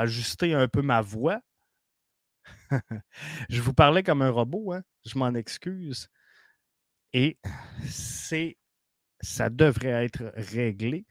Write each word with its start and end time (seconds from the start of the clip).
Ajuster 0.00 0.54
un 0.54 0.68
peu 0.68 0.82
ma 0.82 1.00
voix. 1.00 1.40
je 3.48 3.60
vous 3.60 3.74
parlais 3.74 4.02
comme 4.02 4.22
un 4.22 4.30
robot, 4.30 4.72
hein? 4.72 4.82
je 5.04 5.18
m'en 5.18 5.34
excuse. 5.34 6.08
Et 7.12 7.38
c'est 7.88 8.56
ça 9.20 9.50
devrait 9.50 10.04
être 10.04 10.32
réglé 10.34 11.04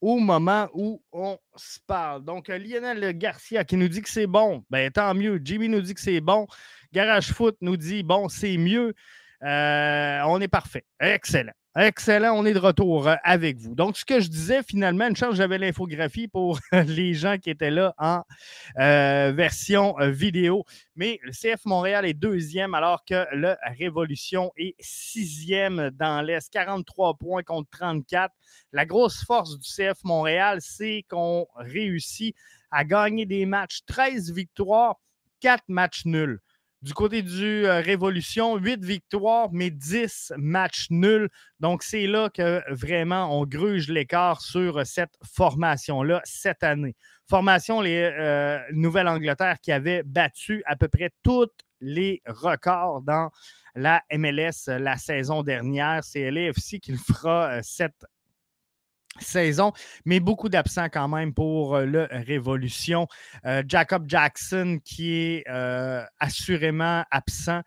au 0.00 0.18
moment 0.18 0.68
où 0.72 1.02
on 1.12 1.38
se 1.56 1.78
parle. 1.86 2.24
Donc, 2.24 2.48
euh, 2.48 2.58
Lionel 2.58 3.16
Garcia 3.18 3.64
qui 3.64 3.76
nous 3.76 3.88
dit 3.88 4.00
que 4.00 4.08
c'est 4.08 4.26
bon, 4.26 4.64
ben 4.70 4.90
tant 4.90 5.14
mieux. 5.14 5.40
Jimmy 5.44 5.68
nous 5.68 5.82
dit 5.82 5.94
que 5.94 6.00
c'est 6.00 6.20
bon. 6.20 6.46
Garage 6.92 7.32
Foot 7.32 7.56
nous 7.60 7.76
dit 7.76 8.02
bon, 8.02 8.28
c'est 8.28 8.56
mieux. 8.56 8.94
Euh, 9.42 10.20
on 10.26 10.40
est 10.40 10.48
parfait. 10.48 10.84
Excellent. 10.98 11.52
Excellent, 11.78 12.36
on 12.36 12.44
est 12.46 12.52
de 12.52 12.58
retour 12.58 13.06
euh, 13.06 13.14
avec 13.22 13.58
vous. 13.58 13.76
Donc, 13.76 13.96
ce 13.96 14.04
que 14.04 14.18
je 14.18 14.26
disais, 14.26 14.64
finalement, 14.64 15.06
une 15.06 15.14
chance, 15.14 15.36
j'avais 15.36 15.56
l'infographie 15.56 16.26
pour 16.26 16.58
les 16.72 17.14
gens 17.14 17.38
qui 17.38 17.48
étaient 17.48 17.70
là 17.70 17.94
en 17.96 18.24
euh, 18.80 19.30
version 19.32 19.96
euh, 20.00 20.10
vidéo. 20.10 20.64
Mais 20.96 21.20
le 21.22 21.30
CF 21.30 21.64
Montréal 21.66 22.04
est 22.06 22.14
deuxième, 22.14 22.74
alors 22.74 23.04
que 23.04 23.24
le 23.32 23.54
Révolution 23.78 24.50
est 24.56 24.74
sixième 24.80 25.90
dans 25.90 26.22
l'Est, 26.22 26.50
43 26.50 27.14
points 27.14 27.44
contre 27.44 27.70
34. 27.70 28.34
La 28.72 28.84
grosse 28.84 29.22
force 29.24 29.56
du 29.56 29.64
CF 29.64 30.02
Montréal, 30.02 30.58
c'est 30.60 31.04
qu'on 31.08 31.46
réussit 31.54 32.34
à 32.72 32.84
gagner 32.84 33.26
des 33.26 33.46
matchs, 33.46 33.82
13 33.86 34.32
victoires, 34.32 34.96
4 35.38 35.62
matchs 35.68 36.04
nuls. 36.04 36.40
Du 36.82 36.94
côté 36.94 37.20
du 37.20 37.66
euh, 37.66 37.80
Révolution, 37.80 38.56
8 38.56 38.82
victoires, 38.82 39.50
mais 39.52 39.70
10 39.70 40.32
matchs 40.38 40.86
nuls. 40.88 41.28
Donc, 41.60 41.82
c'est 41.82 42.06
là 42.06 42.30
que 42.30 42.62
vraiment 42.72 43.38
on 43.38 43.44
gruge 43.44 43.88
l'écart 43.88 44.40
sur 44.40 44.86
cette 44.86 45.14
formation-là 45.34 46.22
cette 46.24 46.62
année. 46.62 46.96
Formation, 47.28 47.82
les 47.82 48.10
euh, 48.18 48.58
Nouvelle-Angleterre 48.72 49.58
qui 49.60 49.72
avait 49.72 50.02
battu 50.02 50.62
à 50.64 50.74
peu 50.74 50.88
près 50.88 51.10
tous 51.22 51.50
les 51.82 52.22
records 52.26 53.02
dans 53.02 53.30
la 53.74 54.02
MLS 54.12 54.66
la 54.66 54.96
saison 54.96 55.42
dernière. 55.42 56.02
C'est 56.02 56.30
LAFC 56.30 56.80
qui 56.80 56.92
le 56.92 56.98
fera 56.98 57.50
euh, 57.50 57.60
cette 57.62 58.06
mais 60.04 60.20
beaucoup 60.20 60.48
d'absents 60.48 60.88
quand 60.88 61.08
même 61.08 61.34
pour 61.34 61.76
euh, 61.76 61.84
le 61.84 62.08
Révolution. 62.10 63.06
Euh, 63.44 63.62
Jacob 63.66 64.04
Jackson 64.08 64.78
qui 64.84 65.14
est 65.14 65.44
euh, 65.48 66.04
assurément 66.18 67.04
absent. 67.10 67.60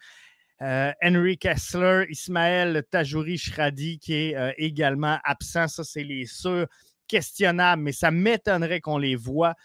Henry 0.66 1.38
Kessler, 1.38 2.06
Ismaël 2.08 2.84
Tajouri 2.90 3.38
Shradi 3.38 4.00
qui 4.00 4.14
est 4.14 4.54
également 4.58 5.18
absent. 5.26 5.68
Ça, 5.68 5.84
c'est 5.84 6.06
les 6.06 6.26
sûrs 6.26 6.68
questionnables, 7.06 7.82
mais 7.82 7.92
ça 7.92 8.12
m'étonnerait 8.12 8.80
qu'on 8.80 8.98
les 8.98 9.18
voit. 9.18 9.56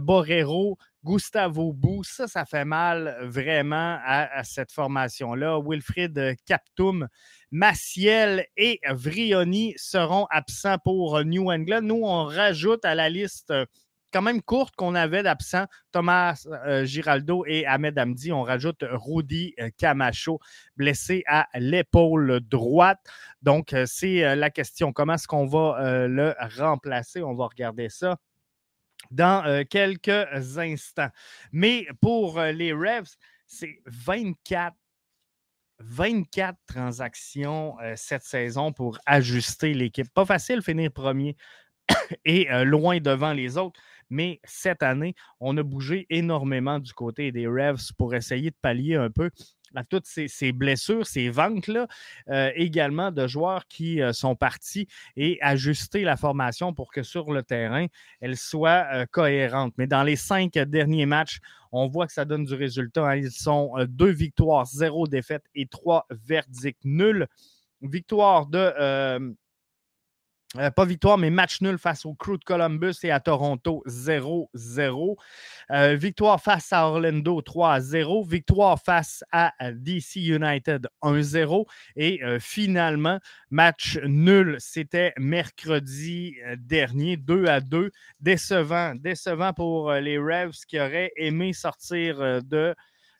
Borrero, 0.00 0.78
Gustavo 1.08 1.72
Bou, 1.72 2.04
ça, 2.04 2.28
ça 2.28 2.44
fait 2.44 2.66
mal 2.66 3.16
vraiment 3.22 3.98
à, 4.04 4.44
cette 4.44 4.70
formation-là. 4.70 5.58
Wilfried 5.64 6.36
Captum, 6.44 7.08
Maciel 7.50 8.44
et 8.58 8.78
Vrioni 8.90 9.72
seront 9.78 10.26
absents 10.28 10.76
pour 10.84 11.24
New 11.24 11.50
England. 11.50 11.80
Nous, 11.80 12.02
on 12.04 12.24
rajoute 12.24 12.84
à 12.84 12.94
la 12.94 13.08
liste 13.08 13.54
quand 14.12 14.20
même 14.20 14.42
courte 14.42 14.76
qu'on 14.76 14.94
avait 14.94 15.22
d'absents, 15.22 15.64
Thomas 15.92 16.46
euh, 16.66 16.84
Giraldo 16.84 17.44
et 17.46 17.64
Ahmed 17.64 17.98
Amdi. 17.98 18.30
On 18.30 18.42
rajoute 18.42 18.84
Rudy 18.86 19.54
euh, 19.60 19.70
Camacho, 19.78 20.40
blessé 20.76 21.22
à 21.26 21.48
l'épaule 21.54 22.40
droite. 22.40 23.00
Donc, 23.40 23.72
euh, 23.72 23.84
c'est 23.86 24.36
la 24.36 24.50
question. 24.50 24.92
Comment 24.92 25.14
est-ce 25.14 25.26
qu'on 25.26 25.46
va 25.46 26.06
le 26.06 26.34
remplacer? 26.58 27.22
On 27.22 27.34
va 27.34 27.46
regarder 27.46 27.88
ça 27.88 28.18
dans 29.10 29.64
quelques 29.68 30.58
instants. 30.58 31.10
Mais 31.52 31.86
pour 32.00 32.40
les 32.40 32.72
Revs, 32.72 33.16
c'est 33.46 33.80
24 33.86 34.76
24 35.80 36.58
transactions 36.66 37.76
cette 37.94 38.24
saison 38.24 38.72
pour 38.72 38.98
ajuster 39.06 39.74
l'équipe. 39.74 40.12
Pas 40.12 40.26
facile 40.26 40.60
finir 40.60 40.90
premier 40.90 41.36
et 42.24 42.48
loin 42.64 42.98
devant 42.98 43.32
les 43.32 43.56
autres, 43.56 43.80
mais 44.10 44.40
cette 44.44 44.82
année, 44.82 45.14
on 45.40 45.56
a 45.56 45.62
bougé 45.62 46.06
énormément 46.10 46.78
du 46.78 46.92
côté 46.92 47.32
des 47.32 47.46
Revs 47.46 47.92
pour 47.96 48.14
essayer 48.14 48.50
de 48.50 48.56
pallier 48.60 48.96
un 48.96 49.10
peu 49.10 49.30
toutes 49.88 50.06
ces, 50.06 50.52
blessures, 50.52 51.06
ces 51.06 51.28
ventes-là, 51.28 51.86
euh, 52.28 52.50
également 52.54 53.10
de 53.10 53.26
joueurs 53.26 53.66
qui 53.66 54.00
euh, 54.00 54.12
sont 54.12 54.36
partis 54.36 54.88
et 55.16 55.38
ajuster 55.40 56.02
la 56.02 56.16
formation 56.16 56.72
pour 56.72 56.90
que 56.92 57.02
sur 57.02 57.32
le 57.32 57.42
terrain, 57.42 57.86
elle 58.20 58.36
soit 58.36 58.86
euh, 58.92 59.06
cohérente. 59.10 59.74
Mais 59.78 59.86
dans 59.86 60.02
les 60.02 60.16
cinq 60.16 60.52
derniers 60.52 61.06
matchs, 61.06 61.38
on 61.72 61.86
voit 61.86 62.06
que 62.06 62.12
ça 62.12 62.24
donne 62.24 62.44
du 62.44 62.54
résultat. 62.54 63.06
Hein. 63.06 63.16
Ils 63.16 63.30
sont 63.30 63.74
deux 63.88 64.10
victoires, 64.10 64.66
zéro 64.66 65.06
défaite 65.06 65.44
et 65.54 65.66
trois 65.66 66.06
verdicts 66.10 66.84
nuls. 66.84 67.26
Victoire 67.82 68.46
de 68.46 69.36
euh, 70.56 70.70
pas 70.70 70.86
victoire, 70.86 71.18
mais 71.18 71.28
match 71.28 71.60
nul 71.60 71.76
face 71.76 72.06
au 72.06 72.14
Crew 72.14 72.38
de 72.38 72.44
Columbus 72.44 72.94
et 73.02 73.10
à 73.10 73.20
Toronto 73.20 73.82
0-0. 73.86 75.16
Euh, 75.70 75.94
victoire 75.94 76.40
face 76.40 76.72
à 76.72 76.88
Orlando 76.88 77.42
3-0. 77.42 78.26
Victoire 78.26 78.80
face 78.82 79.22
à 79.30 79.52
DC 79.72 80.16
United 80.16 80.88
1-0. 81.02 81.66
Et 81.96 82.24
euh, 82.24 82.38
finalement, 82.40 83.18
match 83.50 83.98
nul, 84.04 84.56
c'était 84.58 85.12
mercredi 85.18 86.36
dernier 86.56 87.18
2-2. 87.18 87.90
Décevant, 88.20 88.94
décevant 88.94 89.52
pour 89.52 89.92
les 89.92 90.16
Revs 90.16 90.64
qui 90.66 90.80
auraient 90.80 91.12
aimé 91.16 91.52
sortir 91.52 92.42
de, 92.42 92.74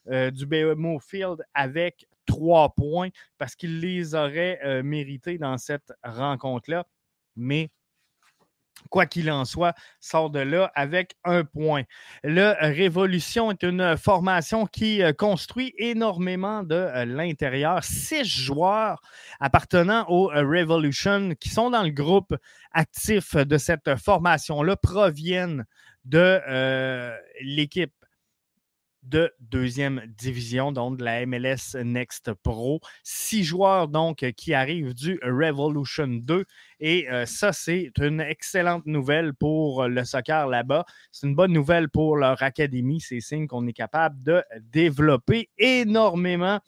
du 0.07 0.47
BMO 0.47 0.99
Field 0.99 1.45
avec 1.53 2.09
trois 2.25 2.75
points 2.75 3.11
parce 3.37 3.55
qu'ils 3.55 3.81
les 3.81 4.15
auraient 4.15 4.83
mérités 4.83 5.37
dans 5.37 5.59
cette 5.59 5.93
rencontre-là 6.03 6.87
mais 7.39 7.71
quoi 8.91 9.07
qu'il 9.07 9.31
en 9.31 9.45
soit, 9.45 9.75
sort 10.01 10.31
de 10.31 10.41
là 10.41 10.71
avec 10.75 11.15
un 11.25 11.45
point. 11.45 11.83
Le 12.23 12.55
Révolution 12.61 13.51
est 13.51 13.63
une 13.63 13.97
formation 13.97 14.67
qui 14.67 15.03
euh, 15.03 15.13
construit 15.13 15.75
énormément 15.79 16.63
de 16.63 16.75
euh, 16.75 17.05
l'intérieur. 17.05 17.83
Six 17.85 18.25
joueurs 18.25 19.01
appartenant 19.41 20.07
au 20.09 20.31
euh, 20.31 20.43
Revolution 20.43 21.35
qui 21.39 21.49
sont 21.49 21.71
dans 21.71 21.83
le 21.83 21.91
groupe 21.91 22.35
actif 22.73 23.37
de 23.37 23.59
cette 23.59 23.97
formation-là 23.97 24.77
proviennent 24.77 25.65
de 26.05 26.41
l'équipe 27.43 27.93
de 29.09 29.33
deuxième 29.41 30.03
division, 30.17 30.73
donc 30.73 30.99
de 30.99 31.05
la 31.05 31.25
MLS 31.27 31.77
Next 31.83 32.33
Pro. 32.35 32.81
Six 33.03 33.45
joueurs 33.45 33.89
donc 33.89 34.25
qui 34.37 34.55
arrivent 34.55 34.95
du 34.95 35.19
Revolution 35.23 36.09
2. 36.09 36.45
Et 36.81 37.11
euh, 37.11 37.27
ça, 37.27 37.53
c'est 37.53 37.91
une 37.99 38.21
excellente 38.21 38.87
nouvelle 38.87 39.35
pour 39.35 39.89
le 39.89 40.05
soccer 40.05 40.47
là-bas. 40.47 40.85
C'est 41.11 41.27
une 41.27 41.35
bonne 41.35 41.53
nouvelle 41.53 41.89
pour 41.89 42.17
leur 42.17 42.43
académie. 42.43 43.01
C'est 43.01 43.21
signe 43.21 43.47
qu'on 43.47 43.67
est 43.67 43.73
capable 43.73 44.23
de 44.23 44.43
développer 44.61 45.51
énormément 45.59 46.61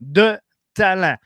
de 0.00 0.38
talent. 0.74 1.16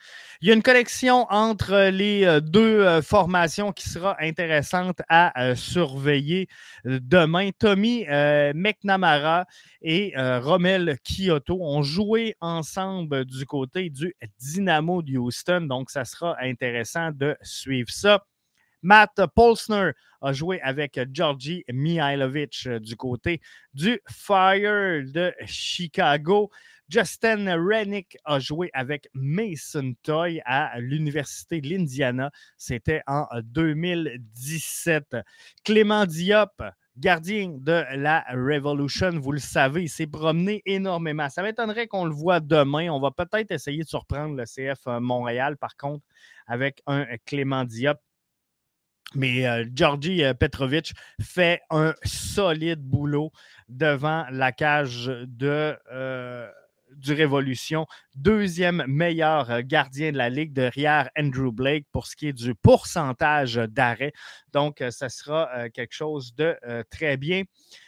Il 0.40 0.46
y 0.46 0.52
a 0.52 0.54
une 0.54 0.62
connexion 0.62 1.26
entre 1.30 1.88
les 1.88 2.24
euh, 2.24 2.40
deux 2.40 2.80
euh, 2.80 3.02
formations 3.02 3.72
qui 3.72 3.88
sera 3.88 4.16
intéressante 4.20 5.02
à 5.08 5.42
euh, 5.42 5.56
surveiller 5.56 6.46
demain. 6.84 7.50
Tommy 7.58 8.06
McNamara 8.54 9.46
et 9.82 10.12
Romel 10.16 10.96
Kyoto 11.02 11.58
ont 11.60 11.82
joué 11.82 12.36
ensemble 12.40 13.24
du 13.24 13.46
côté 13.46 13.90
du 13.90 14.14
Dynamo 14.38 15.02
de 15.02 15.18
Houston, 15.18 15.62
donc 15.62 15.90
ça 15.90 16.04
sera 16.04 16.36
intéressant 16.40 17.10
de 17.10 17.36
suivre 17.42 17.90
ça. 17.90 18.24
Matt 18.82 19.20
Polsner 19.34 19.90
a 20.20 20.32
joué 20.32 20.60
avec 20.60 21.00
Georgi 21.12 21.64
Mihailovic 21.68 22.68
du 22.80 22.96
côté 22.96 23.40
du 23.74 24.00
Fire 24.08 25.02
de 25.04 25.34
Chicago. 25.46 26.50
Justin 26.88 27.54
Rennick 27.56 28.16
a 28.24 28.38
joué 28.38 28.70
avec 28.72 29.08
Mason 29.12 29.94
Toy 30.02 30.40
à 30.44 30.78
l'Université 30.80 31.60
de 31.60 31.68
l'Indiana. 31.68 32.30
C'était 32.56 33.02
en 33.06 33.26
2017. 33.42 35.16
Clément 35.64 36.06
Diop, 36.06 36.62
gardien 36.96 37.50
de 37.58 37.84
la 37.94 38.24
Revolution, 38.30 39.10
vous 39.20 39.32
le 39.32 39.38
savez, 39.38 39.84
il 39.84 39.88
s'est 39.88 40.06
promené 40.06 40.62
énormément. 40.64 41.28
Ça 41.28 41.42
m'étonnerait 41.42 41.86
qu'on 41.86 42.06
le 42.06 42.14
voit 42.14 42.40
demain. 42.40 42.88
On 42.90 43.00
va 43.00 43.10
peut-être 43.10 43.50
essayer 43.50 43.82
de 43.82 43.88
surprendre 43.88 44.34
le 44.34 44.44
CF 44.44 44.86
Montréal, 45.00 45.56
par 45.56 45.76
contre, 45.76 46.04
avec 46.46 46.82
un 46.86 47.06
Clément 47.26 47.64
Diop. 47.64 47.98
Mais 49.14 49.46
euh, 49.46 49.64
Georgi 49.74 50.22
euh, 50.22 50.34
Petrovic 50.34 50.92
fait 51.20 51.62
un 51.70 51.94
solide 52.04 52.80
boulot 52.80 53.32
devant 53.68 54.26
la 54.30 54.52
cage 54.52 55.06
de, 55.06 55.76
euh, 55.90 56.50
du 56.96 57.12
Révolution. 57.12 57.86
Deuxième 58.14 58.84
meilleur 58.86 59.50
euh, 59.50 59.60
gardien 59.64 60.12
de 60.12 60.16
la 60.16 60.30
Ligue 60.30 60.52
derrière 60.52 61.10
Andrew 61.18 61.50
Blake 61.52 61.86
pour 61.92 62.06
ce 62.06 62.14
qui 62.16 62.28
est 62.28 62.32
du 62.32 62.54
pourcentage 62.54 63.54
d'arrêt. 63.54 64.12
Donc, 64.52 64.80
euh, 64.80 64.90
ça 64.90 65.08
sera 65.08 65.50
euh, 65.54 65.68
quelque 65.72 65.94
chose 65.94 66.34
de 66.34 66.56
très 66.90 67.16
bien. 67.16 67.44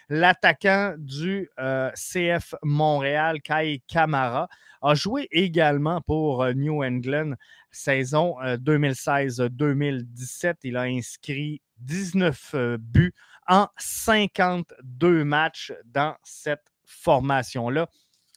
L'attaquant 0.08 0.94
du 0.99 1.49
CF 1.94 2.55
Montréal, 2.62 3.41
Kai 3.43 3.82
Kamara, 3.87 4.49
a 4.82 4.94
joué 4.94 5.29
également 5.31 6.00
pour 6.00 6.46
New 6.55 6.82
England 6.82 7.35
saison 7.70 8.37
2016-2017. 8.41 10.55
Il 10.64 10.76
a 10.76 10.82
inscrit 10.82 11.62
19 11.79 12.56
buts 12.79 13.14
en 13.46 13.69
52 13.79 15.25
matchs 15.25 15.73
dans 15.85 16.17
cette 16.25 16.67
formation-là. 16.85 17.88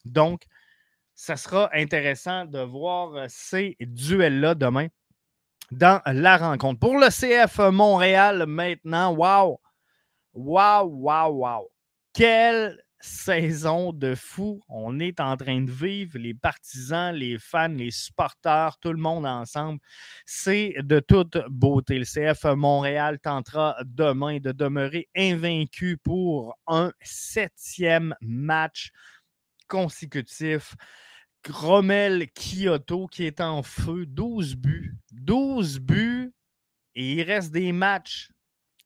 Donc, 0.05 0.43
ça 1.23 1.37
sera 1.37 1.69
intéressant 1.73 2.43
de 2.43 2.59
voir 2.59 3.15
euh, 3.15 3.25
ces 3.29 3.77
duels-là 3.79 4.55
demain 4.55 4.87
dans 5.71 6.01
la 6.05 6.35
rencontre. 6.35 6.81
Pour 6.81 6.97
le 6.97 7.07
CF 7.07 7.59
Montréal 7.71 8.45
maintenant, 8.45 9.15
wow! 9.15 9.57
Wow, 10.33 10.83
wow, 10.83 11.29
wow! 11.29 11.71
Quelle 12.11 12.77
saison 12.99 13.93
de 13.93 14.15
fou 14.15 14.59
on 14.67 14.99
est 14.99 15.21
en 15.21 15.37
train 15.37 15.61
de 15.61 15.71
vivre, 15.71 16.17
les 16.17 16.33
partisans, 16.33 17.15
les 17.15 17.39
fans, 17.39 17.69
les 17.69 17.91
supporters, 17.91 18.77
tout 18.81 18.91
le 18.91 18.99
monde 18.99 19.25
ensemble. 19.25 19.79
C'est 20.25 20.75
de 20.79 20.99
toute 20.99 21.37
beauté. 21.49 21.99
Le 21.99 22.05
CF 22.05 22.43
Montréal 22.53 23.17
tentera 23.19 23.77
demain 23.85 24.39
de 24.39 24.51
demeurer 24.51 25.07
invaincu 25.15 25.97
pour 26.03 26.57
un 26.67 26.91
septième 27.01 28.13
match 28.19 28.91
consécutif. 29.69 30.75
Rommel 31.49 32.27
Kyoto 32.31 33.07
qui 33.07 33.25
est 33.25 33.41
en 33.41 33.63
feu, 33.63 34.05
12 34.05 34.55
buts. 34.55 34.95
12 35.11 35.79
buts 35.79 36.33
et 36.95 37.13
il 37.13 37.21
reste 37.23 37.51
des 37.51 37.71
matchs. 37.71 38.29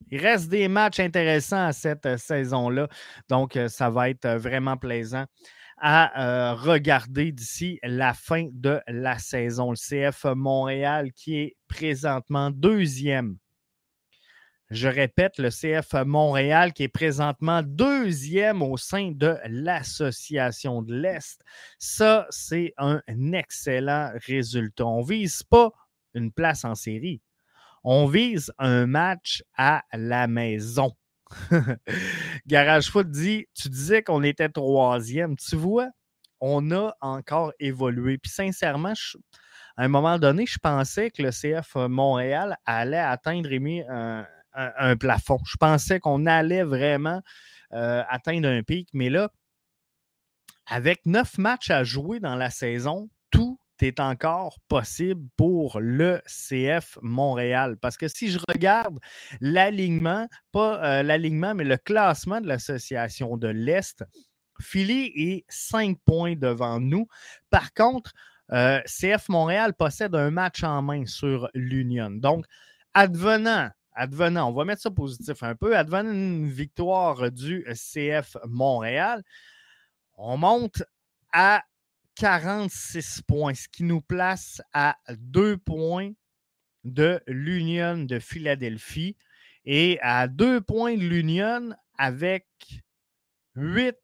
Il 0.10 0.22
reste 0.22 0.50
des 0.50 0.68
matchs 0.68 1.00
intéressants 1.00 1.66
à 1.66 1.74
cette 1.74 2.06
euh, 2.06 2.18
saison-là. 2.18 2.88
Donc, 3.30 3.56
euh, 3.56 3.68
ça 3.68 3.90
va 3.90 4.10
être 4.10 4.26
euh, 4.26 4.38
vraiment 4.38 4.78
plaisant 4.78 5.26
à 5.80 6.56
regarder 6.56 7.32
d'ici 7.32 7.80
la 7.84 8.16
fin 8.16 8.48
de 8.52 8.82
la 8.88 9.20
saison. 9.20 9.70
Le 9.70 9.76
CF 9.76 10.26
Montréal 10.36 11.12
qui 11.14 11.38
est 11.38 11.56
présentement 11.68 12.50
deuxième 12.50 13.38
je 14.70 14.90
répète, 14.90 15.38
le 15.38 15.50
CF 15.50 15.94
Montréal 16.06 16.74
qui 16.74 16.84
est 16.84 16.90
présentement 16.90 17.62
deuxième 17.64 18.62
au 18.62 18.76
sein 18.76 19.12
de 19.14 19.38
l'Association 19.46 20.82
de 20.82 20.94
l'Est. 20.94 21.42
Ça, 21.80 22.28
c'est 22.30 22.74
un 22.78 23.02
excellent 23.32 24.12
résultat. 24.26 24.86
On 24.86 25.02
ne 25.02 25.08
vise 25.08 25.44
pas 25.44 25.72
une 26.14 26.32
place 26.32 26.66
en 26.66 26.76
série. 26.76 27.22
On 27.84 28.08
vise 28.08 28.52
un 28.58 28.88
match 28.88 29.44
à 29.58 29.84
la 29.94 30.28
maison. 30.28 30.92
Garage 32.48 32.90
Foot 32.90 33.10
dit 33.10 33.46
Tu 33.54 33.70
disais 33.70 34.04
qu'on 34.04 34.24
était 34.24 34.50
troisième. 34.50 35.38
Tu 35.38 35.56
vois, 35.56 35.90
on 36.42 36.72
a 36.72 36.94
encore 37.00 37.54
évolué. 37.60 38.18
Puis 38.18 38.32
sincèrement, 38.32 38.94
à 39.78 39.84
un 39.84 39.88
moment 39.88 40.20
donné, 40.20 40.46
je 40.46 40.60
pensais 40.60 41.12
que 41.12 41.22
le 41.22 41.30
CF 41.30 41.76
Montréal 41.76 42.58
allait 42.66 42.98
atteindre 42.98 43.50
un, 43.90 44.28
un, 44.58 44.98
plafond. 44.98 45.40
Je 45.46 45.58
pensais 45.58 46.00
qu'on 46.00 46.26
allait 46.26 46.64
vraiment 46.64 47.22
euh, 47.74 48.04
atteindre 48.10 48.50
un 48.50 48.64
pic, 48.64 48.90
mais 48.94 49.10
là, 49.10 49.30
avec 50.66 51.06
neuf 51.06 51.38
matchs 51.38 51.70
à 51.70 51.84
jouer 51.84 52.20
dans 52.20 52.36
la 52.36 52.50
saison, 52.50 53.10
tout 53.32 53.60
est 53.82 54.00
encore 54.00 54.58
possible 54.68 55.28
pour 55.38 55.80
le 55.80 56.22
CF 56.26 56.98
Montréal. 57.02 57.78
Parce 57.80 57.96
que 57.98 58.08
si 58.08 58.30
je 58.30 58.40
regarde 58.50 59.00
l'alignement, 59.40 60.28
pas 60.52 60.84
euh, 60.84 61.04
l'alignement, 61.04 61.54
mais 61.54 61.64
le 61.64 61.78
classement 61.78 62.42
de 62.42 62.48
l'association 62.48 63.38
de 63.38 63.48
l'Est, 63.48 64.04
Philly 64.60 65.12
est 65.16 65.46
cinq 65.48 65.98
points 66.06 66.36
devant 66.36 66.80
nous. 66.80 67.08
Par 67.50 67.74
contre, 67.74 68.12
euh, 68.52 68.82
CF 68.86 69.30
Montréal 69.30 69.74
possède 69.74 70.16
un 70.16 70.32
match 70.32 70.64
en 70.64 70.82
main 70.82 71.06
sur 71.06 71.50
l'Union. 71.54 72.10
Donc, 72.10 72.46
advenant 72.94 73.70
advenant, 73.98 74.50
on 74.50 74.54
va 74.54 74.64
mettre 74.64 74.82
ça 74.82 74.92
positif 74.92 75.44
un 75.44 75.56
peu, 75.56 75.76
advenant 75.76 76.12
une 76.12 76.50
victoire 76.50 77.32
du 77.32 77.66
CF 77.74 78.38
Montréal, 78.46 79.24
on 80.14 80.38
monte 80.38 80.84
à 81.34 81.64
46 82.16 83.24
points, 83.28 83.54
ce 83.54 83.68
qui 83.68 83.84
nous 83.84 84.02
place 84.02 84.62
à 84.74 84.98
deux 85.18 85.58
points 85.58 86.12
de 86.84 87.22
l'Union 87.28 87.98
de 87.98 88.20
Philadelphie 88.20 89.18
et 89.66 90.00
à 90.02 90.28
deux 90.28 90.62
points 90.62 90.96
de 90.96 91.04
l'Union 91.04 91.76
avec 91.98 92.48
huit 93.56 93.98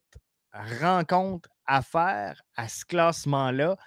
rencontres 0.52 1.50
à 1.66 1.82
faire 1.82 2.42
à 2.56 2.68
ce 2.68 2.84
classement-là. 2.86 3.78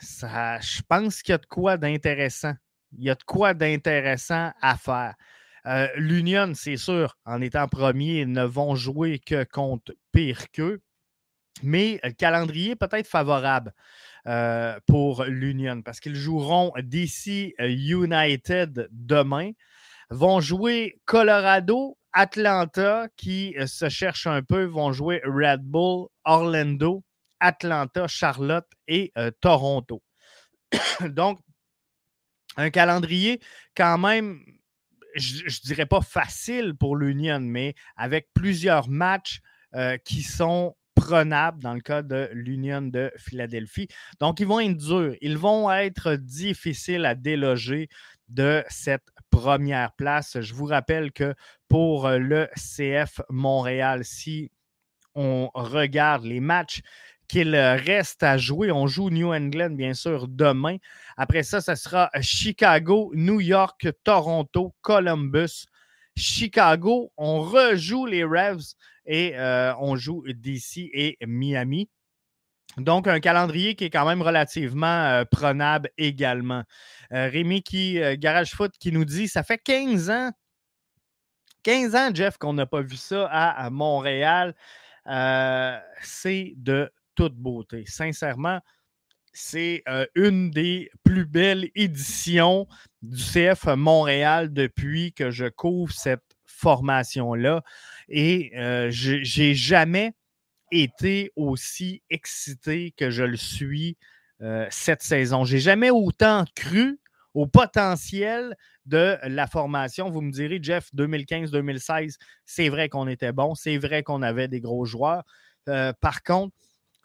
je 0.00 0.82
pense 0.88 1.22
qu'il 1.22 1.32
y 1.32 1.34
a 1.34 1.38
de 1.38 1.46
quoi 1.46 1.76
d'intéressant 1.76 2.54
il 2.98 3.04
y 3.04 3.10
a 3.10 3.14
de 3.14 3.22
quoi 3.24 3.54
d'intéressant 3.54 4.52
à 4.60 4.76
faire. 4.76 5.14
Euh, 5.66 5.88
L'Union, 5.96 6.52
c'est 6.54 6.76
sûr, 6.76 7.16
en 7.24 7.40
étant 7.40 7.66
premier, 7.66 8.24
ne 8.24 8.44
vont 8.44 8.76
jouer 8.76 9.18
que 9.18 9.44
contre 9.44 9.92
pire 10.12 10.50
qu'eux. 10.52 10.80
Mais 11.62 11.98
le 12.04 12.12
calendrier 12.12 12.76
peut 12.76 12.88
être 12.92 13.08
favorable 13.08 13.72
euh, 14.26 14.78
pour 14.86 15.24
l'Union 15.24 15.80
parce 15.82 16.00
qu'ils 16.00 16.14
joueront 16.14 16.72
DC 16.78 17.54
United 17.58 18.88
demain. 18.92 19.52
Vont 20.10 20.40
jouer 20.40 21.00
Colorado, 21.06 21.98
Atlanta 22.12 23.08
qui 23.16 23.56
euh, 23.58 23.66
se 23.66 23.88
cherchent 23.88 24.26
un 24.26 24.42
peu, 24.42 24.64
vont 24.64 24.92
jouer 24.92 25.20
Red 25.24 25.62
Bull, 25.62 26.08
Orlando, 26.24 27.02
Atlanta, 27.40 28.06
Charlotte 28.06 28.68
et 28.86 29.12
Toronto. 29.40 30.02
Donc, 31.00 31.38
un 32.56 32.70
calendrier 32.70 33.40
quand 33.76 33.98
même, 33.98 34.40
je 35.14 35.44
ne 35.44 35.66
dirais 35.66 35.86
pas 35.86 36.00
facile 36.00 36.74
pour 36.74 36.96
l'Union, 36.96 37.40
mais 37.40 37.74
avec 37.96 38.28
plusieurs 38.34 38.88
matchs 38.88 39.40
euh, 39.74 39.96
qui 39.98 40.22
sont 40.22 40.74
prenables 40.94 41.62
dans 41.62 41.74
le 41.74 41.80
cas 41.80 42.02
de 42.02 42.30
l'Union 42.32 42.82
de 42.82 43.12
Philadelphie. 43.16 43.88
Donc, 44.20 44.40
ils 44.40 44.46
vont 44.46 44.60
être 44.60 44.76
durs. 44.76 45.14
Ils 45.20 45.38
vont 45.38 45.70
être 45.70 46.14
difficiles 46.14 47.04
à 47.04 47.14
déloger 47.14 47.88
de 48.28 48.64
cette 48.68 49.08
première 49.30 49.92
place. 49.92 50.40
Je 50.40 50.54
vous 50.54 50.64
rappelle 50.64 51.12
que 51.12 51.34
pour 51.68 52.08
le 52.08 52.48
CF 52.56 53.20
Montréal, 53.28 54.04
si 54.04 54.50
on 55.14 55.50
regarde 55.54 56.24
les 56.24 56.40
matchs 56.40 56.80
qu'il 57.28 57.54
reste 57.56 58.22
à 58.22 58.38
jouer. 58.38 58.70
On 58.70 58.86
joue 58.86 59.10
New 59.10 59.32
England, 59.32 59.70
bien 59.70 59.94
sûr, 59.94 60.28
demain. 60.28 60.76
Après 61.16 61.42
ça, 61.42 61.60
ce 61.60 61.74
sera 61.74 62.10
Chicago, 62.20 63.12
New 63.14 63.40
York, 63.40 63.88
Toronto, 64.04 64.74
Columbus, 64.82 65.66
Chicago. 66.16 67.12
On 67.16 67.40
rejoue 67.40 68.06
les 68.06 68.24
Revs 68.24 68.74
et 69.06 69.36
euh, 69.36 69.74
on 69.78 69.96
joue 69.96 70.24
DC 70.26 70.90
et 70.92 71.16
Miami. 71.26 71.88
Donc, 72.78 73.06
un 73.06 73.20
calendrier 73.20 73.74
qui 73.74 73.84
est 73.84 73.90
quand 73.90 74.06
même 74.06 74.20
relativement 74.20 75.04
euh, 75.04 75.24
prenable 75.24 75.90
également. 75.96 76.62
Euh, 77.12 77.28
Rémi 77.28 77.62
qui, 77.62 77.98
Garage 78.18 78.50
Foot 78.52 78.74
qui 78.78 78.92
nous 78.92 79.04
dit 79.04 79.28
ça 79.28 79.42
fait 79.42 79.58
15 79.58 80.10
ans, 80.10 80.30
15 81.62 81.94
ans, 81.94 82.10
Jeff, 82.12 82.36
qu'on 82.36 82.52
n'a 82.52 82.66
pas 82.66 82.82
vu 82.82 82.96
ça 82.96 83.26
à, 83.26 83.70
Montréal. 83.70 84.54
c'est 86.02 86.52
de 86.56 86.92
toute 87.16 87.34
beauté. 87.34 87.84
Sincèrement, 87.86 88.60
c'est 89.32 89.82
une 90.14 90.50
des 90.50 90.88
plus 91.02 91.26
belles 91.26 91.68
éditions 91.74 92.68
du 93.02 93.20
CF 93.22 93.66
Montréal 93.76 94.52
depuis 94.52 95.12
que 95.12 95.30
je 95.30 95.46
couvre 95.46 95.92
cette 95.92 96.22
formation-là. 96.46 97.62
Et 98.08 98.52
j'ai 98.90 99.54
jamais 99.54 100.12
été 100.72 101.32
aussi 101.36 102.02
excité 102.08 102.92
que 102.92 103.10
je 103.10 103.24
le 103.24 103.36
suis 103.36 103.98
cette 104.70 105.02
saison. 105.02 105.44
J'ai 105.44 105.60
jamais 105.60 105.90
autant 105.90 106.44
cru 106.54 106.98
au 107.34 107.46
potentiel 107.46 108.56
de 108.86 109.18
la 109.24 109.46
formation. 109.46 110.08
Vous 110.08 110.22
me 110.22 110.30
direz, 110.30 110.60
Jeff, 110.62 110.88
2015-2016, 110.94 112.14
c'est 112.46 112.70
vrai 112.70 112.88
qu'on 112.88 113.06
était 113.06 113.32
bon, 113.32 113.54
c'est 113.54 113.76
vrai 113.76 114.02
qu'on 114.02 114.22
avait 114.22 114.48
des 114.48 114.60
gros 114.60 114.86
joueurs. 114.86 115.24
par 116.00 116.22
contre, 116.22 116.54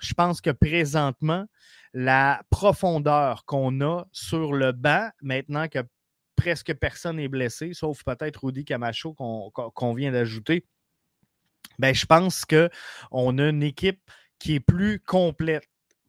je 0.02 0.14
pense 0.14 0.42
que 0.42 0.50
présentement, 0.50 1.46
la 1.94 2.42
profondeur 2.50 3.46
qu'on 3.46 3.82
a 3.82 4.06
sur 4.12 4.54
le 4.54 4.72
banc, 4.72 5.10
maintenant 5.22 5.68
que 5.68 5.80
presque 6.36 6.74
personne 6.74 7.18
n'est 7.18 7.28
blessé, 7.28 7.74
sauf 7.74 8.04
peut-être 8.04 8.44
Rudy 8.44 8.66
Camacho 8.66 9.14
qu'on 9.14 9.94
vient 9.94 10.12
d'ajouter, 10.12 10.66
ben, 11.80 11.94
je 11.94 12.06
pense 12.06 12.46
qu'on 12.46 13.38
a 13.38 13.50
une 13.50 13.64
équipe 13.64 14.02
qui 14.40 14.56
est 14.56 14.60
plus 14.60 15.00
complète, 15.00 15.64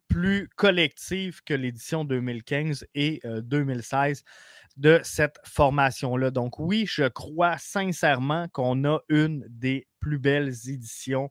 plus 0.07 0.49
collective 0.55 1.41
que 1.43 1.53
l'édition 1.53 2.03
2015 2.03 2.85
et 2.95 3.21
2016 3.23 4.23
euh, 4.25 4.31
de 4.77 4.99
cette 5.03 5.37
formation-là. 5.43 6.31
Donc 6.31 6.57
oui, 6.59 6.85
je 6.87 7.07
crois 7.07 7.57
sincèrement 7.59 8.47
qu'on 8.49 8.85
a 8.85 8.99
une 9.09 9.45
des 9.49 9.87
plus 9.99 10.19
belles 10.19 10.53
éditions 10.67 11.29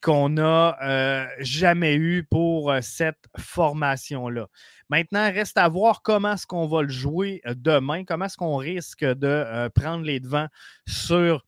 qu'on 0.00 0.28
n'a 0.28 0.76
euh, 0.82 1.26
jamais 1.40 1.96
eu 1.96 2.24
pour 2.24 2.70
euh, 2.70 2.80
cette 2.82 3.24
formation-là. 3.36 4.46
Maintenant, 4.88 5.30
reste 5.32 5.58
à 5.58 5.68
voir 5.68 6.02
comment 6.02 6.34
est-ce 6.34 6.46
qu'on 6.46 6.66
va 6.66 6.82
le 6.82 6.88
jouer 6.88 7.40
euh, 7.46 7.54
demain, 7.56 8.04
comment 8.04 8.26
est-ce 8.26 8.36
qu'on 8.36 8.56
risque 8.56 9.04
de 9.04 9.68
prendre 9.74 10.04
les 10.04 10.20
devants 10.20 10.48
sur 10.86 11.44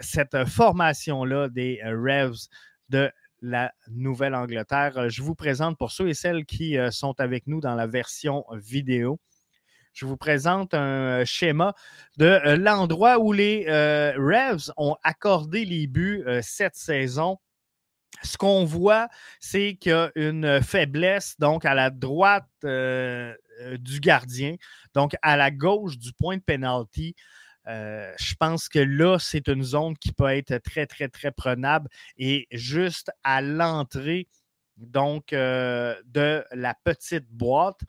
cette 0.00 0.44
formation-là 0.44 1.48
des 1.48 1.80
Revs 1.84 2.48
de 2.88 3.12
la 3.42 3.72
Nouvelle-Angleterre. 3.88 5.08
Je 5.08 5.22
vous 5.22 5.36
présente 5.36 5.78
pour 5.78 5.92
ceux 5.92 6.08
et 6.08 6.14
celles 6.14 6.44
qui 6.46 6.76
sont 6.90 7.14
avec 7.20 7.46
nous 7.46 7.60
dans 7.60 7.76
la 7.76 7.86
version 7.86 8.44
vidéo. 8.50 9.20
Je 9.92 10.04
vous 10.04 10.16
présente 10.16 10.74
un 10.74 11.24
schéma 11.24 11.74
de 12.16 12.56
l'endroit 12.56 13.20
où 13.20 13.32
les 13.32 13.66
Revs 14.16 14.72
ont 14.76 14.96
accordé 15.04 15.64
les 15.64 15.86
buts 15.86 16.24
cette 16.42 16.74
saison 16.74 17.38
ce 18.22 18.36
qu'on 18.36 18.64
voit, 18.64 19.08
c'est 19.40 19.76
qu'il 19.76 19.92
y 19.92 19.94
a 19.94 20.10
une 20.14 20.62
faiblesse 20.62 21.36
donc 21.38 21.64
à 21.64 21.74
la 21.74 21.90
droite 21.90 22.48
euh, 22.64 23.34
euh, 23.60 23.76
du 23.78 24.00
gardien, 24.00 24.56
donc 24.94 25.16
à 25.22 25.36
la 25.36 25.50
gauche 25.50 25.98
du 25.98 26.12
point 26.12 26.36
de 26.36 26.42
pénalty. 26.42 27.14
Euh, 27.66 28.12
je 28.18 28.34
pense 28.34 28.68
que 28.68 28.78
là, 28.78 29.18
c'est 29.18 29.48
une 29.48 29.62
zone 29.62 29.96
qui 29.98 30.12
peut 30.12 30.28
être 30.30 30.58
très, 30.58 30.86
très, 30.86 31.08
très 31.08 31.30
prenable. 31.30 31.88
Et 32.16 32.46
juste 32.50 33.10
à 33.22 33.42
l'entrée 33.42 34.28
donc 34.76 35.30
de 35.32 36.44
la 36.52 36.74
petite 36.84 37.26
boîte, 37.28 37.80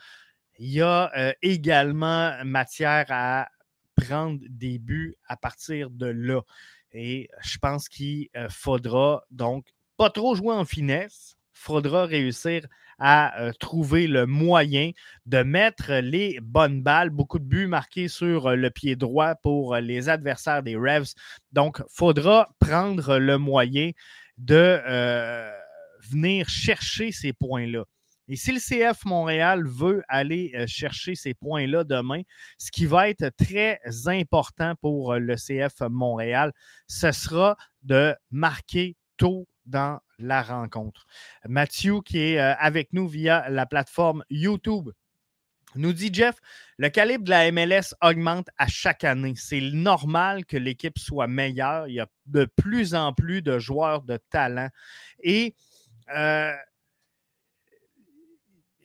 il 0.57 0.71
y 0.71 0.81
a 0.81 1.33
également 1.41 2.33
matière 2.43 3.05
à 3.09 3.47
prendre 3.95 4.39
des 4.49 4.79
buts 4.79 5.15
à 5.27 5.37
partir 5.37 5.91
de 5.91 6.07
là. 6.07 6.41
Et 6.91 7.29
je 7.43 7.57
pense 7.59 7.87
qu'il 7.87 8.27
faudra 8.49 9.23
donc 9.29 9.67
pas 9.99 10.09
trop 10.09 10.33
jouer 10.33 10.55
en 10.55 10.63
finesse. 10.63 11.35
Il 11.55 11.59
faudra 11.59 12.05
réussir 12.05 12.65
à 12.99 13.41
euh, 13.41 13.51
trouver 13.59 14.07
le 14.07 14.25
moyen 14.25 14.91
de 15.25 15.43
mettre 15.43 15.91
les 15.95 16.39
bonnes 16.41 16.81
balles. 16.81 17.09
Beaucoup 17.09 17.37
de 17.37 17.43
buts 17.43 17.67
marqués 17.67 18.07
sur 18.07 18.47
euh, 18.47 18.55
le 18.55 18.69
pied 18.69 18.95
droit 18.95 19.35
pour 19.35 19.75
euh, 19.75 19.81
les 19.81 20.07
adversaires 20.07 20.63
des 20.63 20.77
Revs. 20.77 21.15
Donc, 21.51 21.83
faudra 21.89 22.47
prendre 22.59 23.17
le 23.17 23.37
moyen 23.37 23.91
de 24.37 24.79
venir 26.09 26.47
chercher 26.47 27.11
ces 27.11 27.33
points-là. 27.33 27.83
Et 28.29 28.37
si 28.37 28.53
le 28.53 28.59
CF 28.59 29.03
Montréal 29.03 29.67
veut 29.67 30.01
aller 30.07 30.53
chercher 30.65 31.15
ces 31.15 31.33
points-là 31.33 31.83
demain, 31.83 32.21
ce 32.57 32.71
qui 32.71 32.85
va 32.85 33.09
être 33.09 33.31
très 33.35 33.81
important 34.05 34.75
pour 34.79 35.15
le 35.15 35.35
CF 35.35 35.81
Montréal, 35.89 36.53
ce 36.87 37.11
sera 37.11 37.57
de 37.83 38.15
marquer 38.31 38.95
tôt 39.17 39.45
dans 39.69 39.99
la 40.17 40.41
rencontre. 40.41 41.05
Mathieu, 41.47 42.01
qui 42.01 42.19
est 42.19 42.39
euh, 42.39 42.53
avec 42.59 42.93
nous 42.93 43.07
via 43.07 43.49
la 43.49 43.65
plateforme 43.65 44.23
YouTube, 44.29 44.89
nous 45.75 45.93
dit 45.93 46.09
Jeff, 46.11 46.35
le 46.77 46.89
calibre 46.89 47.23
de 47.23 47.29
la 47.29 47.51
MLS 47.51 47.93
augmente 48.01 48.49
à 48.57 48.67
chaque 48.67 49.03
année. 49.03 49.33
C'est 49.35 49.61
normal 49.61 50.45
que 50.45 50.57
l'équipe 50.57 50.97
soit 50.97 51.27
meilleure. 51.27 51.87
Il 51.87 51.93
y 51.93 51.99
a 51.99 52.07
de 52.25 52.45
plus 52.45 52.95
en 52.95 53.13
plus 53.13 53.41
de 53.41 53.59
joueurs 53.59 54.01
de 54.01 54.17
talent. 54.29 54.69
Et 55.21 55.55
euh, 56.15 56.53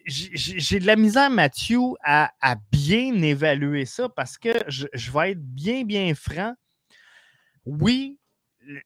j'ai 0.06 0.80
de 0.80 0.86
la 0.86 0.96
misère, 0.96 1.30
Mathieu, 1.30 1.80
à, 2.02 2.30
bien 2.70 3.14
évaluer 3.22 3.86
ça 3.86 4.10
parce 4.10 4.36
que 4.36 4.52
je, 4.68 4.86
je 4.92 5.10
vais 5.10 5.32
être 5.32 5.42
bien, 5.42 5.84
bien 5.84 6.14
franc. 6.14 6.54
Oui, 7.64 8.18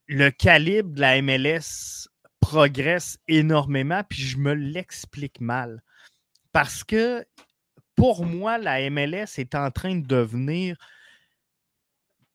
le 0.07 0.31
calibre 0.31 0.91
de 0.91 1.01
la 1.01 1.21
MLS 1.23 2.09
progresse 2.41 3.19
énormément, 3.29 4.03
puis 4.09 4.23
je 4.23 4.39
me 4.39 4.55
l'explique 4.55 5.41
mal. 5.41 5.83
Parce 6.53 6.85
que 6.85 7.25
pour 7.95 8.25
moi, 8.25 8.59
la 8.59 8.89
MLS 8.91 9.39
est 9.39 9.55
en 9.55 9.71
train 9.71 9.97
de 9.97 10.07
devenir 10.07 10.77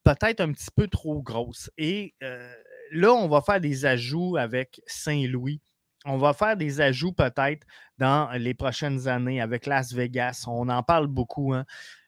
peut-être 0.03 0.41
un 0.41 0.51
petit 0.51 0.69
peu 0.75 0.88
trop 0.88 1.21
grosse. 1.21 1.71
Et 1.77 2.13
euh, 2.21 2.53
là, 2.91 3.13
on 3.13 3.27
va 3.27 3.41
faire 3.41 3.62
des 3.62 3.85
ajouts 3.85 4.38
avec 4.38 4.81
Saint-Louis. 4.85 5.62
On 6.05 6.17
va 6.17 6.33
faire 6.33 6.57
des 6.57 6.81
ajouts 6.81 7.13
peut-être 7.13 7.65
dans 7.97 8.29
les 8.31 8.53
prochaines 8.53 9.07
années 9.07 9.39
avec 9.39 9.65
Las 9.65 9.93
Vegas. 9.93 10.43
On 10.47 10.67
en 10.67 10.83
parle 10.83 11.07
beaucoup. 11.07 11.53
Hein. 11.53 11.65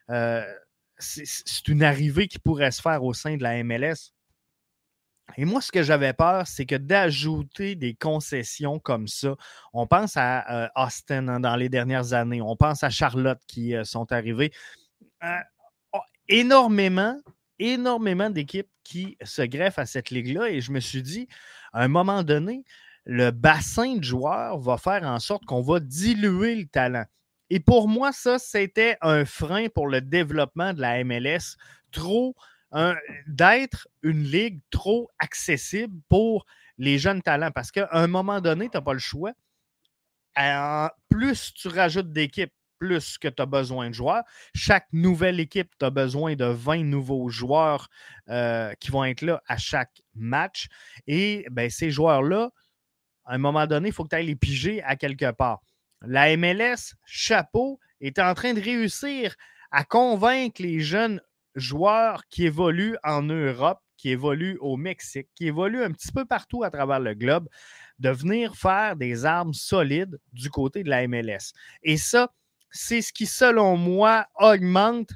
Euh, 0.10 0.46
c'est 0.98 1.68
une 1.68 1.84
arrivée 1.84 2.28
qui 2.28 2.40
pourrait 2.40 2.72
se 2.72 2.82
faire 2.82 3.04
au 3.04 3.14
sein 3.14 3.38
de 3.38 3.44
la 3.44 3.64
MLS. 3.64 4.12
Et 5.38 5.46
moi, 5.46 5.62
ce 5.62 5.72
que 5.72 5.84
j'avais 5.84 6.14
peur, 6.14 6.48
c'est 6.48 6.66
que 6.66 6.76
d'ajouter 6.76 7.76
des 7.76 7.94
concessions 7.94 8.80
comme 8.80 9.08
ça, 9.08 9.36
on 9.74 9.88
pense 9.88 10.18
à 10.18 10.66
euh, 10.66 10.68
Austin 10.76 11.28
hein, 11.28 11.40
dans 11.40 11.56
les 11.56 11.68
dernières 11.68 12.14
années, 12.14 12.42
on 12.42 12.56
pense 12.56 12.84
à 12.84 12.90
Charlotte 12.90 13.42
qui 13.48 13.76
euh, 13.76 13.84
sont 13.84 14.12
arrivées. 14.12 14.52
Euh, 15.24 15.38
oh, 15.94 16.00
énormément, 16.30 17.20
énormément 17.60 18.30
d'équipes 18.30 18.70
qui 18.84 19.18
se 19.24 19.42
greffent 19.42 19.80
à 19.80 19.86
cette 19.86 20.10
ligue-là. 20.10 20.50
Et 20.50 20.62
je 20.62 20.72
me 20.72 20.80
suis 20.80 21.02
dit, 21.02 21.28
à 21.74 21.84
un 21.84 21.88
moment 21.88 22.24
donné, 22.24 22.64
le 23.06 23.32
bassin 23.32 23.98
de 23.98 24.04
joueurs 24.04 24.60
va 24.60 24.78
faire 24.78 25.04
en 25.04 25.20
sorte 25.20 25.46
qu'on 25.46 25.62
va 25.62 25.80
diluer 25.80 26.56
le 26.56 26.66
talent. 26.66 27.06
Et 27.50 27.60
pour 27.60 27.88
moi, 27.88 28.12
ça, 28.12 28.40
c'était 28.40 28.98
un 29.02 29.26
frein 29.26 29.68
pour 29.70 29.88
le 29.88 30.02
développement 30.02 30.74
de 30.74 30.82
la 30.82 31.04
MLS. 31.04 31.58
Trop 31.92 32.36
d'être 33.28 33.88
une 34.04 34.24
ligue 34.24 34.60
trop 34.70 35.10
accessible 35.20 36.00
pour 36.10 36.46
les 36.78 36.98
jeunes 36.98 37.22
talents. 37.22 37.52
Parce 37.52 37.72
qu'à 37.72 37.88
un 37.92 38.08
moment 38.08 38.42
donné, 38.42 38.70
tu 38.70 38.78
n'as 38.78 38.82
pas 38.82 38.94
le 38.94 39.00
choix. 39.00 39.34
plus 41.10 41.54
tu 41.54 41.68
rajoutes 41.68 42.12
d'équipes, 42.12 42.54
plus 42.78 43.18
que 43.18 43.28
tu 43.28 43.42
as 43.42 43.46
besoin 43.46 43.90
de 43.90 43.94
joueurs. 43.94 44.24
Chaque 44.54 44.88
nouvelle 44.92 45.40
équipe, 45.40 45.72
tu 45.80 45.86
as 45.86 45.90
besoin 45.90 46.36
de 46.36 46.46
20 46.46 46.84
nouveaux 46.84 47.30
joueurs 47.30 47.90
euh, 48.30 48.74
qui 48.80 48.92
vont 48.92 49.06
être 49.06 49.22
là 49.22 49.42
à 49.48 49.58
chaque 49.58 50.02
match. 50.14 50.68
Et 51.08 51.46
ben, 51.52 51.70
ces 51.70 51.92
joueurs-là, 51.92 52.52
à 53.26 53.36
un 53.36 53.38
moment 53.38 53.66
donné, 53.66 53.90
il 53.90 53.94
faut 53.94 54.04
que 54.04 54.10
tu 54.10 54.16
ailles 54.16 54.28
les 54.28 54.36
piger 54.36 54.84
à 54.84 54.96
quelque 54.96 55.32
part. 55.32 55.62
La 56.02 56.36
MLS, 56.36 56.96
chapeau, 57.06 57.80
est 58.02 58.20
en 58.20 58.34
train 58.34 58.54
de 58.54 58.62
réussir 58.62 59.36
à 59.72 59.84
convaincre 59.84 60.62
les 60.62 60.82
jeunes 60.82 61.22
joueurs 61.56 62.24
qui 62.30 62.46
évoluent 62.46 62.98
en 63.04 63.24
Europe 63.24 63.80
qui 63.98 64.10
évolue 64.10 64.58
au 64.62 64.78
Mexique, 64.78 65.30
qui 65.36 65.48
évolue 65.48 65.84
un 65.84 65.92
petit 65.92 66.12
peu 66.12 66.26
partout 66.26 66.64
à 66.64 66.70
travers 66.70 67.00
le 67.00 67.14
globe, 67.14 67.48
de 68.00 68.10
venir 68.10 68.56
faire 68.56 68.96
des 68.96 69.26
armes 69.26 69.54
solides 69.54 70.20
du 70.34 70.50
côté 70.50 70.84
de 70.84 70.90
la 70.90 71.08
MLS. 71.08 71.54
Et 71.84 71.98
ça, 71.98 72.32
c'est 72.70 73.02
ce 73.02 73.14
qui, 73.14 73.26
selon 73.26 73.78
moi, 73.78 74.28
augmente 74.36 75.10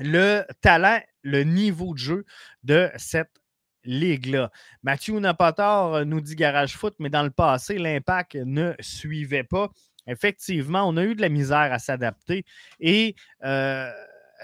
le 0.00 0.44
talent, 0.62 1.00
le 1.22 1.44
niveau 1.44 1.92
de 1.92 1.98
jeu 1.98 2.24
de 2.64 2.90
cette 2.96 3.30
ligue-là. 3.84 4.50
Mathieu 4.82 5.18
Napator 5.18 6.06
nous 6.06 6.20
dit 6.20 6.34
Garage 6.34 6.76
Foot, 6.76 6.94
mais 6.98 7.10
dans 7.10 7.22
le 7.22 7.30
passé, 7.30 7.78
l'impact 7.78 8.36
ne 8.36 8.72
suivait 8.80 9.44
pas. 9.44 9.70
Effectivement, 10.06 10.88
on 10.88 10.96
a 10.96 11.04
eu 11.04 11.14
de 11.14 11.20
la 11.20 11.28
misère 11.28 11.72
à 11.72 11.78
s'adapter 11.78 12.44
et 12.80 13.14
euh, 13.44 13.92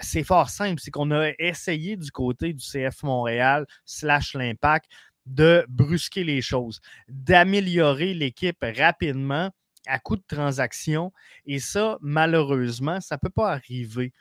c'est 0.01 0.23
fort 0.23 0.49
simple, 0.49 0.79
c'est 0.79 0.91
qu'on 0.91 1.11
a 1.11 1.31
essayé 1.39 1.95
du 1.97 2.11
côté 2.11 2.53
du 2.53 2.63
CF 2.63 3.03
Montréal 3.03 3.65
slash 3.85 4.33
l'impact 4.33 4.89
de 5.25 5.65
brusquer 5.69 6.23
les 6.23 6.41
choses, 6.41 6.81
d'améliorer 7.07 8.13
l'équipe 8.13 8.63
rapidement 8.77 9.51
à 9.87 9.99
coup 9.99 10.15
de 10.15 10.23
transaction. 10.27 11.13
Et 11.45 11.59
ça, 11.59 11.97
malheureusement, 12.01 12.99
ça 13.01 13.15
ne 13.15 13.19
peut 13.19 13.33
pas 13.33 13.51
arriver 13.51 14.13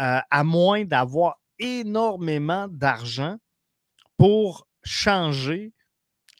euh, 0.00 0.20
à 0.30 0.44
moins 0.44 0.84
d'avoir 0.84 1.40
énormément 1.58 2.68
d'argent 2.68 3.36
pour 4.16 4.66
changer 4.84 5.72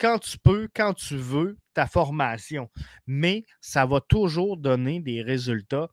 quand 0.01 0.19
tu 0.19 0.39
peux, 0.39 0.69
quand 0.75 0.95
tu 0.95 1.17
veux, 1.17 1.57
ta 1.75 1.87
formation. 1.87 2.71
Mais 3.07 3.45
ça 3.61 3.87
va 3.87 4.01
toujours 4.01 4.57
donner 4.57 5.01
des 5.01 5.23
résultats 5.23 5.89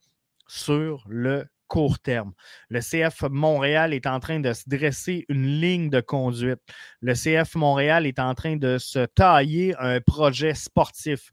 sur 0.48 1.06
le 1.08 1.46
court 1.70 2.00
terme. 2.00 2.34
Le 2.68 2.82
CF 2.82 3.24
Montréal 3.30 3.94
est 3.94 4.08
en 4.08 4.20
train 4.20 4.42
de 4.42 4.52
se 4.52 4.64
dresser 4.68 5.26
une 5.30 5.46
ligne 5.46 5.90
de 5.90 6.02
conduite. 6.02 6.60
Le 7.00 7.14
CF 7.14 7.56
Montréal 7.56 8.06
est 8.06 8.20
en 8.20 8.34
train 8.36 8.58
de 8.58 8.78
se 8.78 9.06
tailler 9.06 9.74
un 9.80 10.02
projet 10.02 10.54
sportif 10.54 11.32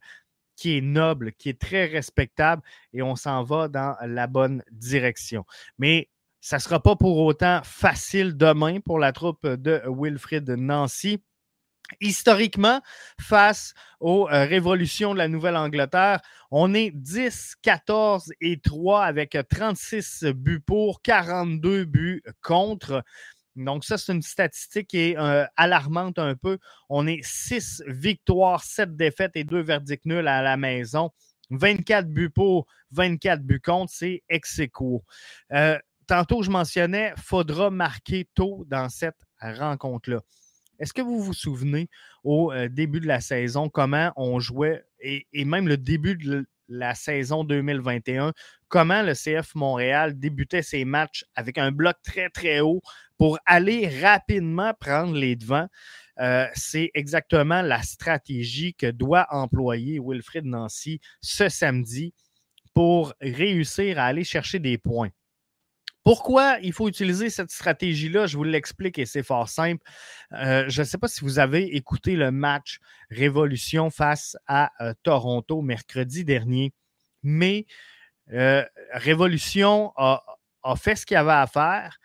qui 0.54 0.78
est 0.78 0.80
noble, 0.80 1.32
qui 1.32 1.48
est 1.48 1.60
très 1.60 1.86
respectable 1.86 2.62
et 2.92 3.02
on 3.02 3.16
s'en 3.16 3.42
va 3.42 3.68
dans 3.68 3.96
la 4.06 4.26
bonne 4.28 4.62
direction. 4.70 5.44
Mais 5.78 6.08
ça 6.40 6.56
ne 6.56 6.60
sera 6.60 6.80
pas 6.80 6.94
pour 6.94 7.18
autant 7.18 7.60
facile 7.64 8.36
demain 8.36 8.78
pour 8.80 8.98
la 8.98 9.12
troupe 9.12 9.46
de 9.46 9.82
Wilfrid 9.86 10.48
Nancy. 10.48 11.20
Historiquement, 12.00 12.80
face 13.20 13.74
aux 14.00 14.28
euh, 14.28 14.44
révolutions 14.44 15.12
de 15.12 15.18
la 15.18 15.28
Nouvelle-Angleterre, 15.28 16.20
on 16.50 16.74
est 16.74 16.90
10, 16.90 17.56
14 17.62 18.32
et 18.40 18.58
3 18.58 19.04
avec 19.04 19.36
36 19.48 20.24
buts 20.34 20.60
pour, 20.60 21.02
42 21.02 21.84
buts 21.84 22.22
contre. 22.42 23.04
Donc, 23.56 23.84
ça, 23.84 23.96
c'est 23.98 24.12
une 24.12 24.22
statistique 24.22 24.88
qui 24.88 24.98
est 24.98 25.18
euh, 25.18 25.46
alarmante 25.56 26.18
un 26.18 26.34
peu. 26.34 26.58
On 26.88 27.06
est 27.06 27.24
6 27.24 27.84
victoires, 27.86 28.62
7 28.62 28.96
défaites 28.96 29.32
et 29.34 29.44
2 29.44 29.60
verdicts 29.60 30.04
nuls 30.04 30.28
à 30.28 30.42
la 30.42 30.56
maison. 30.56 31.10
24 31.50 32.08
buts 32.08 32.30
pour, 32.30 32.66
24 32.90 33.42
buts 33.42 33.60
contre, 33.60 33.92
c'est 33.92 34.22
ex 34.28 34.60
euh, 35.52 35.78
tantôt, 36.06 36.42
je 36.42 36.50
mentionnais, 36.50 37.14
faudra 37.16 37.70
marquer 37.70 38.28
tôt 38.34 38.64
dans 38.66 38.88
cette 38.88 39.20
rencontre-là. 39.40 40.20
Est-ce 40.78 40.92
que 40.92 41.02
vous 41.02 41.20
vous 41.20 41.34
souvenez 41.34 41.88
au 42.24 42.52
début 42.70 43.00
de 43.00 43.06
la 43.06 43.20
saison 43.20 43.68
comment 43.68 44.12
on 44.16 44.38
jouait 44.40 44.84
et, 45.00 45.44
même 45.44 45.68
le 45.68 45.76
début 45.76 46.16
de 46.16 46.46
la 46.68 46.94
saison 46.94 47.44
2021, 47.44 48.32
comment 48.68 49.02
le 49.02 49.14
CF 49.14 49.54
Montréal 49.54 50.18
débutait 50.18 50.62
ses 50.62 50.84
matchs 50.84 51.24
avec 51.34 51.58
un 51.58 51.70
bloc 51.70 51.96
très 52.02 52.28
très 52.28 52.60
haut 52.60 52.80
pour 53.18 53.38
aller 53.46 53.88
rapidement 54.00 54.74
prendre 54.78 55.14
les 55.14 55.36
devants? 55.36 55.68
C'est 56.54 56.90
exactement 56.94 57.62
la 57.62 57.82
stratégie 57.82 58.74
que 58.74 58.90
doit 58.90 59.26
employer 59.30 60.00
Wilfred 60.02 60.44
Nancy 60.44 61.00
ce 61.20 61.48
samedi 61.48 62.14
pour 62.74 63.14
réussir 63.20 63.98
à 63.98 64.06
aller 64.06 64.24
chercher 64.24 64.58
des 64.58 64.76
points. 64.76 65.10
Pourquoi 66.06 66.58
il 66.62 66.72
faut 66.72 66.86
utiliser 66.86 67.30
cette 67.30 67.50
stratégie-là? 67.50 68.28
Je 68.28 68.36
vous 68.36 68.44
l'explique 68.44 68.96
et 68.96 69.06
c'est 69.06 69.24
fort 69.24 69.48
simple. 69.48 69.82
Euh, 70.34 70.64
je 70.68 70.82
ne 70.82 70.86
sais 70.86 70.98
pas 70.98 71.08
si 71.08 71.22
vous 71.22 71.40
avez 71.40 71.74
écouté 71.74 72.14
le 72.14 72.30
match 72.30 72.78
Révolution 73.10 73.90
face 73.90 74.36
à 74.46 74.70
euh, 74.80 74.94
Toronto 75.02 75.62
mercredi 75.62 76.24
dernier, 76.24 76.72
mais 77.24 77.66
euh, 78.32 78.64
Révolution 78.92 79.92
a, 79.96 80.22
fait 80.76 80.94
ce 80.94 81.06
qu'il 81.06 81.16
avait 81.16 81.32
à 81.32 81.48
faire 81.48 81.98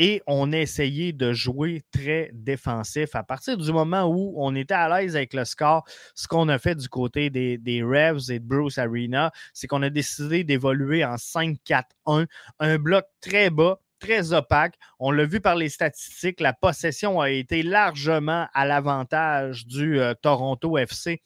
et 0.00 0.22
on 0.26 0.50
a 0.54 0.56
essayé 0.56 1.12
de 1.12 1.34
jouer 1.34 1.82
très 1.92 2.30
défensif. 2.32 3.14
À 3.14 3.22
partir 3.22 3.58
du 3.58 3.70
moment 3.70 4.04
où 4.04 4.32
on 4.38 4.56
était 4.56 4.72
à 4.72 4.88
l'aise 4.88 5.14
avec 5.14 5.34
le 5.34 5.44
score, 5.44 5.84
ce 6.14 6.26
qu'on 6.26 6.48
a 6.48 6.58
fait 6.58 6.74
du 6.74 6.88
côté 6.88 7.28
des, 7.28 7.82
Revs 7.82 8.30
et 8.30 8.38
de 8.38 8.44
Bruce 8.46 8.78
Arena, 8.78 9.30
c'est 9.52 9.66
qu'on 9.66 9.82
a 9.82 9.90
décidé 9.90 10.42
d'évoluer 10.42 11.04
en 11.04 11.16
5-4-1, 11.16 12.26
un 12.60 12.78
bloc 12.78 13.04
très 13.20 13.50
bas, 13.50 13.78
très 13.98 14.32
opaque. 14.32 14.76
On 14.98 15.10
l'a 15.10 15.26
vu 15.26 15.42
par 15.42 15.54
les 15.54 15.68
statistiques, 15.68 16.40
la 16.40 16.54
possession 16.54 17.20
a 17.20 17.28
été 17.28 17.62
largement 17.62 18.46
à 18.54 18.64
l'avantage 18.64 19.66
du 19.66 20.00
euh, 20.00 20.14
Toronto 20.14 20.78
FC 20.78 21.20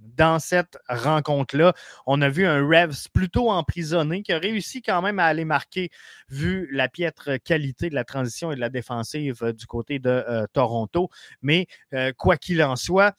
dans 0.00 0.38
cette 0.38 0.78
rencontre-là. 0.88 1.74
On 2.06 2.20
a 2.22 2.28
vu 2.28 2.46
un 2.46 2.66
Revs 2.66 3.08
plutôt 3.12 3.50
emprisonné 3.50 4.22
qui 4.22 4.32
a 4.32 4.38
réussi 4.38 4.82
quand 4.82 5.02
même 5.02 5.18
à 5.18 5.26
aller 5.26 5.44
marquer 5.44 5.90
vu 6.28 6.68
la 6.72 6.88
piètre 6.88 7.40
qualité 7.42 7.90
de 7.90 7.94
la 7.94 8.04
transition 8.04 8.50
et 8.52 8.54
de 8.54 8.60
la 8.60 8.70
défensive 8.70 9.42
euh, 9.42 9.52
du 9.52 9.66
côté 9.66 9.98
de 9.98 10.08
euh, 10.08 10.46
Toronto. 10.52 11.10
Mais 11.42 11.66
euh, 11.94 12.12
quoi 12.16 12.36
qu'il 12.36 12.62
en 12.62 12.76
soit, 12.76 13.14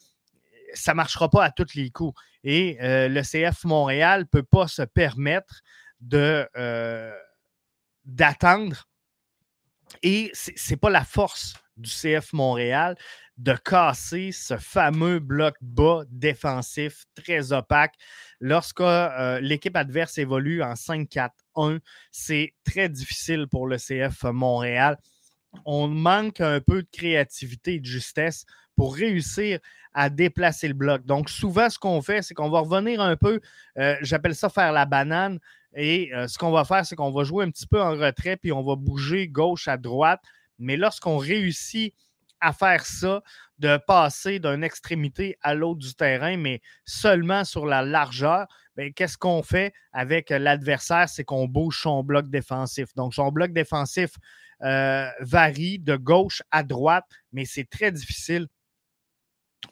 ça 0.74 0.92
ne 0.92 0.96
marchera 0.96 1.28
pas 1.28 1.44
à 1.44 1.50
tous 1.50 1.74
les 1.74 1.90
coups. 1.90 2.18
Et 2.44 2.78
le 2.80 3.22
CF 3.22 3.62
Montréal 3.62 4.22
ne 4.22 4.24
peut 4.24 4.42
pas 4.42 4.66
se 4.66 4.82
permettre 4.82 5.60
d'attendre. 8.04 8.88
Et 10.02 10.32
ce 10.34 10.50
n'est 10.70 10.76
pas 10.76 10.90
la 10.90 11.04
force 11.04 11.54
du 11.76 11.88
CF 11.88 12.32
Montréal 12.32 12.96
de 13.42 13.54
casser 13.54 14.30
ce 14.30 14.56
fameux 14.56 15.18
bloc 15.18 15.56
bas 15.60 16.04
défensif 16.10 17.06
très 17.16 17.52
opaque. 17.52 17.94
Lorsque 18.40 18.80
euh, 18.80 19.40
l'équipe 19.40 19.76
adverse 19.76 20.16
évolue 20.18 20.62
en 20.62 20.74
5-4-1, 20.74 21.80
c'est 22.12 22.54
très 22.64 22.88
difficile 22.88 23.48
pour 23.50 23.66
le 23.66 23.78
CF 23.78 24.22
Montréal. 24.24 24.96
On 25.64 25.88
manque 25.88 26.40
un 26.40 26.60
peu 26.60 26.82
de 26.82 26.88
créativité 26.92 27.74
et 27.74 27.80
de 27.80 27.84
justesse 27.84 28.46
pour 28.76 28.94
réussir 28.94 29.58
à 29.92 30.08
déplacer 30.08 30.68
le 30.68 30.74
bloc. 30.74 31.04
Donc, 31.04 31.28
souvent, 31.28 31.68
ce 31.68 31.80
qu'on 31.80 32.00
fait, 32.00 32.22
c'est 32.22 32.34
qu'on 32.34 32.48
va 32.48 32.60
revenir 32.60 33.00
un 33.00 33.16
peu, 33.16 33.40
euh, 33.76 33.96
j'appelle 34.02 34.36
ça 34.36 34.50
faire 34.50 34.72
la 34.72 34.86
banane. 34.86 35.40
Et 35.74 36.14
euh, 36.14 36.28
ce 36.28 36.38
qu'on 36.38 36.52
va 36.52 36.64
faire, 36.64 36.86
c'est 36.86 36.94
qu'on 36.94 37.10
va 37.10 37.24
jouer 37.24 37.44
un 37.44 37.50
petit 37.50 37.66
peu 37.66 37.82
en 37.82 37.90
retrait, 37.90 38.36
puis 38.36 38.52
on 38.52 38.62
va 38.62 38.76
bouger 38.76 39.26
gauche 39.26 39.66
à 39.66 39.76
droite. 39.76 40.20
Mais 40.60 40.76
lorsqu'on 40.76 41.18
réussit 41.18 41.92
à 42.42 42.52
faire 42.52 42.84
ça, 42.84 43.22
de 43.58 43.78
passer 43.86 44.40
d'une 44.40 44.64
extrémité 44.64 45.36
à 45.40 45.54
l'autre 45.54 45.78
du 45.78 45.94
terrain, 45.94 46.36
mais 46.36 46.60
seulement 46.84 47.44
sur 47.44 47.64
la 47.64 47.82
largeur, 47.82 48.46
ben, 48.76 48.92
qu'est-ce 48.92 49.16
qu'on 49.16 49.42
fait 49.42 49.72
avec 49.92 50.30
l'adversaire? 50.30 51.08
C'est 51.08 51.24
qu'on 51.24 51.46
bouge 51.46 51.80
son 51.80 52.02
bloc 52.02 52.28
défensif. 52.28 52.94
Donc, 52.96 53.14
son 53.14 53.30
bloc 53.30 53.52
défensif 53.52 54.10
euh, 54.62 55.08
varie 55.20 55.78
de 55.78 55.96
gauche 55.96 56.42
à 56.50 56.62
droite, 56.62 57.04
mais 57.32 57.44
c'est 57.44 57.68
très 57.68 57.92
difficile 57.92 58.48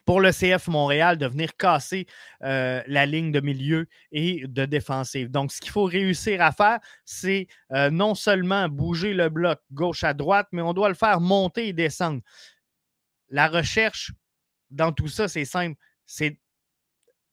pour 0.04 0.20
le 0.20 0.30
CF 0.30 0.68
Montréal 0.68 1.18
de 1.18 1.26
venir 1.26 1.56
casser 1.56 2.06
euh, 2.42 2.82
la 2.86 3.06
ligne 3.06 3.32
de 3.32 3.40
milieu 3.40 3.86
et 4.12 4.44
de 4.46 4.64
défensive. 4.64 5.30
Donc, 5.30 5.52
ce 5.52 5.60
qu'il 5.60 5.70
faut 5.70 5.84
réussir 5.84 6.40
à 6.42 6.52
faire, 6.52 6.78
c'est 7.04 7.46
euh, 7.72 7.90
non 7.90 8.14
seulement 8.14 8.68
bouger 8.68 9.14
le 9.14 9.28
bloc 9.28 9.60
gauche 9.72 10.04
à 10.04 10.14
droite, 10.14 10.48
mais 10.52 10.62
on 10.62 10.72
doit 10.72 10.88
le 10.88 10.94
faire 10.94 11.20
monter 11.20 11.68
et 11.68 11.72
descendre. 11.72 12.20
La 13.30 13.48
recherche 13.48 14.12
dans 14.70 14.92
tout 14.92 15.08
ça, 15.08 15.28
c'est 15.28 15.44
simple. 15.44 15.78
C'est 16.06 16.38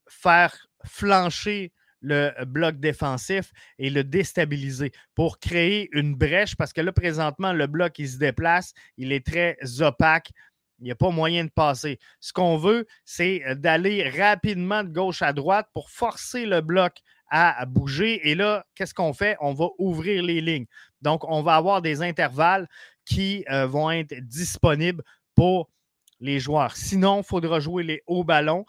faire 0.08 0.68
flancher 0.86 1.74
le 2.02 2.46
bloc 2.46 2.80
défensif 2.80 3.52
et 3.80 3.90
le 3.90 4.04
déstabiliser 4.04 4.92
pour 5.16 5.40
créer 5.40 5.90
une 5.92 6.16
brèche 6.16 6.56
parce 6.56 6.72
que 6.72 6.82
là, 6.82 6.92
présentement, 6.92 7.54
le 7.54 7.68
bloc, 7.68 7.98
il 8.00 8.08
se 8.08 8.18
déplace, 8.18 8.74
il 8.98 9.12
est 9.12 9.26
très 9.26 9.58
opaque. 9.82 10.32
Il 10.80 10.86
n'y 10.86 10.92
a 10.92 10.96
pas 10.96 11.10
moyen 11.10 11.44
de 11.44 11.50
passer. 11.50 11.98
Ce 12.20 12.32
qu'on 12.32 12.58
veut, 12.58 12.86
c'est 13.04 13.42
d'aller 13.56 14.08
rapidement 14.10 14.84
de 14.84 14.90
gauche 14.90 15.24
à 15.24 15.34
droite 15.34 15.68
pour 15.74 15.90
forcer 15.90 16.46
le 16.46 16.62
bloc 16.62 17.00
à 17.30 17.66
bouger. 17.66 18.30
Et 18.30 18.36
là, 18.36 18.64
qu'est-ce 18.76 18.94
qu'on 18.94 19.14
fait? 19.14 19.38
On 19.42 19.56
va 19.56 19.70
ouvrir 19.80 20.22
les 20.22 20.40
lignes. 20.40 20.68
Donc, 21.02 21.24
on 21.28 21.42
va 21.42 21.56
avoir 21.56 21.82
des 21.82 22.04
intervalles 22.04 22.68
qui 23.06 23.44
euh, 23.50 23.66
vont 23.66 23.90
être 23.90 24.14
disponibles 24.20 25.04
pour 25.34 25.70
les 26.20 26.40
joueurs. 26.40 26.76
Sinon, 26.76 27.20
il 27.20 27.24
faudra 27.24 27.60
jouer 27.60 27.84
les 27.84 28.04
hauts 28.08 28.24
ballons 28.24 28.66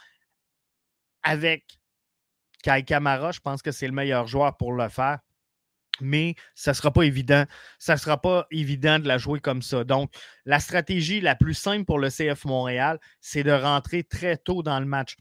avec 1.22 1.78
Kai 2.62 2.84
Kamara. 2.84 3.32
Je 3.32 3.40
pense 3.40 3.62
que 3.62 3.72
c'est 3.72 3.86
le 3.86 3.92
meilleur 3.92 4.26
joueur 4.26 4.56
pour 4.56 4.72
le 4.72 4.88
faire. 4.88 5.18
mais 6.00 6.36
ça 6.54 6.70
ne 6.70 6.74
sera 6.74 6.92
pas 6.92 7.02
évident. 7.02 7.44
Ça 7.78 7.96
sera 7.96 8.20
pas 8.20 8.46
évident 8.52 8.98
de 9.00 9.08
la 9.08 9.18
jouer 9.18 9.40
comme 9.40 9.62
ça. 9.62 9.82
Donc, 9.82 10.12
la 10.44 10.60
stratégie 10.60 11.20
la 11.20 11.34
plus 11.34 11.54
simple 11.54 11.84
pour 11.84 11.98
le 11.98 12.08
CF 12.08 12.44
Montréal, 12.44 13.00
c'est 13.20 13.42
de 13.42 13.50
rentrer 13.50 14.04
très 14.04 14.36
tôt 14.36 14.62
dans 14.62 14.78
le 14.78 14.86
match. 14.86 15.16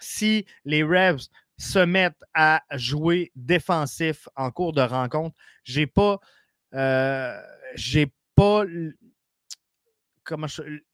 Si 0.00 0.44
les 0.64 0.82
Revs 0.82 1.28
se 1.56 1.78
mettent 1.78 2.22
à 2.34 2.62
jouer 2.72 3.32
défensif 3.36 4.28
en 4.36 4.50
cours 4.50 4.72
de 4.72 4.82
rencontre, 4.82 5.34
j'ai 5.64 5.86
pas, 5.86 6.20
euh, 6.74 7.40
pas 8.34 8.64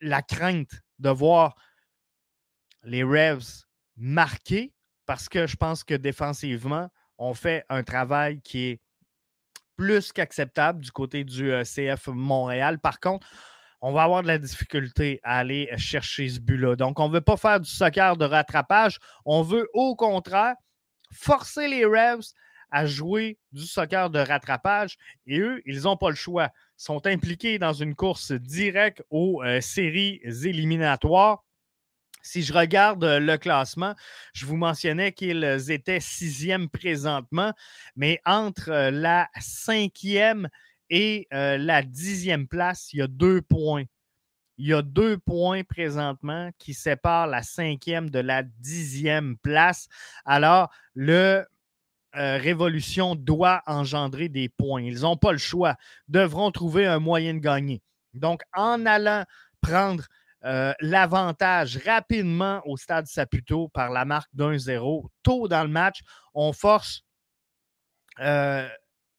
la 0.00 0.22
crainte 0.22 0.72
de 0.98 1.10
voir 1.10 1.54
les 2.82 3.02
Revs 3.02 3.66
marquer 3.96 4.72
parce 5.06 5.28
que 5.28 5.46
je 5.46 5.56
pense 5.56 5.84
que 5.84 5.94
défensivement, 5.94 6.88
on 7.18 7.34
fait 7.34 7.64
un 7.68 7.82
travail 7.82 8.40
qui 8.40 8.64
est 8.64 8.80
plus 9.76 10.12
qu'acceptable 10.12 10.80
du 10.80 10.90
côté 10.90 11.24
du 11.24 11.52
euh, 11.52 11.64
CF 11.64 12.08
Montréal. 12.08 12.78
Par 12.78 13.00
contre, 13.00 13.26
on 13.80 13.92
va 13.92 14.04
avoir 14.04 14.22
de 14.22 14.28
la 14.28 14.38
difficulté 14.38 15.20
à 15.22 15.38
aller 15.38 15.68
chercher 15.76 16.28
ce 16.28 16.40
but-là. 16.40 16.76
Donc, 16.76 17.00
on 17.00 17.08
ne 17.08 17.14
veut 17.14 17.20
pas 17.20 17.36
faire 17.36 17.60
du 17.60 17.68
soccer 17.68 18.16
de 18.16 18.24
rattrapage. 18.24 18.98
On 19.24 19.42
veut 19.42 19.68
au 19.74 19.94
contraire 19.94 20.54
forcer 21.12 21.68
les 21.68 21.84
Revs 21.84 22.32
à 22.70 22.86
jouer 22.86 23.38
du 23.52 23.66
soccer 23.66 24.10
de 24.10 24.18
rattrapage. 24.18 24.96
Et 25.26 25.38
eux, 25.38 25.60
ils 25.66 25.82
n'ont 25.82 25.96
pas 25.96 26.08
le 26.08 26.16
choix. 26.16 26.50
Sont 26.76 27.06
impliqués 27.06 27.58
dans 27.58 27.72
une 27.72 27.94
course 27.94 28.32
directe 28.32 29.02
aux 29.10 29.42
euh, 29.42 29.60
séries 29.60 30.20
éliminatoires. 30.24 31.44
Si 32.22 32.42
je 32.42 32.52
regarde 32.52 33.04
euh, 33.04 33.20
le 33.20 33.36
classement, 33.36 33.94
je 34.32 34.46
vous 34.46 34.56
mentionnais 34.56 35.12
qu'ils 35.12 35.70
étaient 35.70 36.00
sixième 36.00 36.68
présentement, 36.68 37.52
mais 37.96 38.20
entre 38.24 38.70
euh, 38.70 38.90
la 38.90 39.28
cinquième 39.40 40.48
et 40.90 41.26
la 41.30 41.82
dixième 41.82 42.46
place, 42.46 42.92
il 42.92 42.98
y 42.98 43.02
a 43.02 43.06
deux 43.06 43.40
points. 43.40 43.84
Il 44.58 44.68
y 44.68 44.74
a 44.74 44.82
deux 44.82 45.18
points 45.18 45.64
présentement 45.64 46.50
qui 46.58 46.74
séparent 46.74 47.26
la 47.26 47.42
cinquième 47.42 48.10
de 48.10 48.20
la 48.20 48.42
dixième 48.42 49.36
place. 49.38 49.88
Alors, 50.24 50.70
le 50.94 51.44
Révolution 52.14 53.14
doit 53.14 53.62
engendrer 53.66 54.28
des 54.28 54.48
points. 54.48 54.82
Ils 54.82 55.00
n'ont 55.00 55.16
pas 55.16 55.32
le 55.32 55.38
choix, 55.38 55.76
devront 56.08 56.50
trouver 56.50 56.86
un 56.86 57.00
moyen 57.00 57.34
de 57.34 57.40
gagner. 57.40 57.82
Donc, 58.14 58.42
en 58.54 58.86
allant 58.86 59.24
prendre 59.60 60.04
euh, 60.44 60.74
l'avantage 60.80 61.78
rapidement 61.86 62.60
au 62.66 62.76
stade 62.76 63.06
Saputo 63.06 63.68
par 63.68 63.90
la 63.90 64.04
marque 64.04 64.28
d'un-zéro. 64.34 65.10
Tôt 65.22 65.48
dans 65.48 65.62
le 65.62 65.70
match, 65.70 66.00
on 66.34 66.52
force 66.52 67.02
euh, 68.20 68.68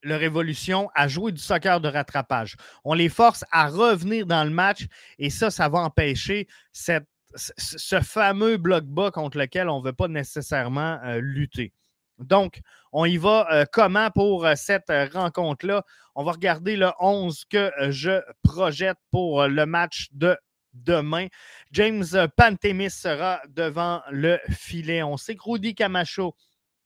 le 0.04 0.16
Révolution 0.16 0.90
à 0.94 1.08
jouer 1.08 1.32
du 1.32 1.42
soccer 1.42 1.82
de 1.82 1.90
rattrapage. 1.90 2.56
On 2.84 2.94
les 2.94 3.10
force 3.10 3.44
à 3.52 3.68
revenir 3.70 4.28
dans 4.28 4.44
le 4.44 4.52
match 4.52 4.86
et 5.18 5.32
ça, 5.32 5.50
ça 5.50 5.68
va 5.68 5.80
empêcher 5.80 6.48
ce 6.74 8.02
fameux 8.04 8.58
bloc 8.58 8.86
bas 8.86 9.10
contre 9.10 9.40
lequel 9.40 9.68
on 9.68 9.80
ne 9.80 9.86
veut 9.86 9.94
pas 9.94 10.08
nécessairement 10.08 11.00
euh, 11.04 11.20
lutter. 11.20 11.74
Donc, 12.20 12.62
on 12.98 13.06
y 13.06 13.18
va 13.18 13.66
comment 13.72 14.10
pour 14.10 14.48
cette 14.56 14.92
rencontre-là? 15.14 15.84
On 16.16 16.24
va 16.24 16.32
regarder 16.32 16.78
le 16.78 16.92
11 17.00 17.44
que 17.50 17.72
je 17.90 18.22
projette 18.42 18.98
pour 19.12 19.46
le 19.48 19.66
match 19.66 20.08
de 20.14 20.38
demain. 20.74 21.28
James 21.72 22.06
Pantemis 22.38 22.92
sera 22.92 23.42
devant 23.50 24.02
le 24.12 24.40
filet. 24.50 25.04
On 25.04 25.18
sait 25.18 25.36
que 25.36 25.44
Rudy 25.44 25.76
Camacho, 25.76 26.36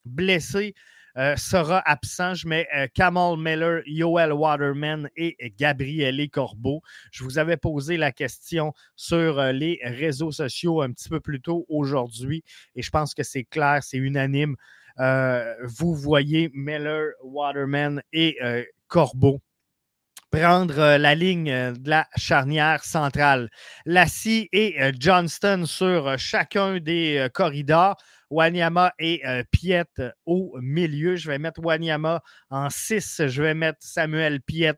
blessé, 0.03 0.73
euh, 1.17 1.35
sera 1.35 1.81
absent. 1.85 2.33
Je 2.35 2.47
mets 2.47 2.67
euh, 2.75 2.87
Kamal 2.93 3.37
Miller, 3.37 3.81
Yoel 3.85 4.31
Waterman 4.31 5.09
et 5.15 5.35
Gabriele 5.57 6.29
Corbeau. 6.29 6.81
Je 7.11 7.23
vous 7.23 7.37
avais 7.37 7.57
posé 7.57 7.97
la 7.97 8.11
question 8.11 8.73
sur 8.95 9.39
euh, 9.39 9.51
les 9.51 9.79
réseaux 9.83 10.31
sociaux 10.31 10.81
un 10.81 10.91
petit 10.91 11.09
peu 11.09 11.19
plus 11.19 11.41
tôt 11.41 11.65
aujourd'hui 11.67 12.43
et 12.75 12.81
je 12.81 12.89
pense 12.89 13.13
que 13.13 13.23
c'est 13.23 13.43
clair, 13.43 13.79
c'est 13.81 13.97
unanime. 13.97 14.55
Vous 14.99 15.95
voyez 15.95 16.51
Miller, 16.53 17.13
Waterman 17.23 18.01
et 18.13 18.37
Corbeau 18.87 19.41
prendre 20.31 20.77
euh, 20.77 20.97
la 20.97 21.15
ligne 21.15 21.51
euh, 21.51 21.71
de 21.71 21.89
la 21.89 22.07
charnière 22.15 22.83
centrale. 22.83 23.49
Lassie 23.85 24.47
et 24.51 24.81
euh, 24.81 24.91
Johnston 24.97 25.63
sur 25.65 26.17
chacun 26.17 26.79
des 26.79 27.27
corridors. 27.33 27.97
Wanyama 28.31 28.93
et 28.99 29.23
Piet 29.49 29.85
au 30.27 30.55
milieu. 30.61 31.15
Je 31.15 31.27
vais 31.31 31.39
mettre 31.39 31.61
Wanyama 31.63 32.21
en 32.51 32.69
6. 32.69 33.23
Je 33.25 33.41
vais 33.41 33.55
mettre 33.55 33.79
Samuel 33.81 34.39
Piet 34.39 34.75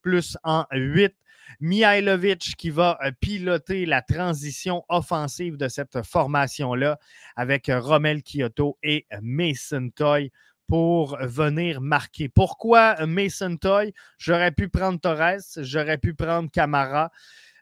plus 0.00 0.38
en 0.44 0.64
8. 0.72 1.14
Mihailovic 1.60 2.56
qui 2.56 2.70
va 2.70 2.98
piloter 3.20 3.86
la 3.86 4.02
transition 4.02 4.84
offensive 4.88 5.56
de 5.56 5.68
cette 5.68 6.02
formation-là 6.02 6.98
avec 7.36 7.70
Romel 7.72 8.22
Kyoto 8.22 8.78
et 8.82 9.06
Mason 9.20 9.90
Toy 9.94 10.30
pour 10.68 11.16
venir 11.20 11.80
marquer. 11.80 12.28
Pourquoi 12.28 13.06
Mason 13.06 13.56
Toy? 13.56 13.92
J'aurais 14.18 14.52
pu 14.52 14.68
prendre 14.68 15.00
Torres, 15.00 15.40
j'aurais 15.58 15.98
pu 15.98 16.14
prendre 16.14 16.50
Camara, 16.50 17.10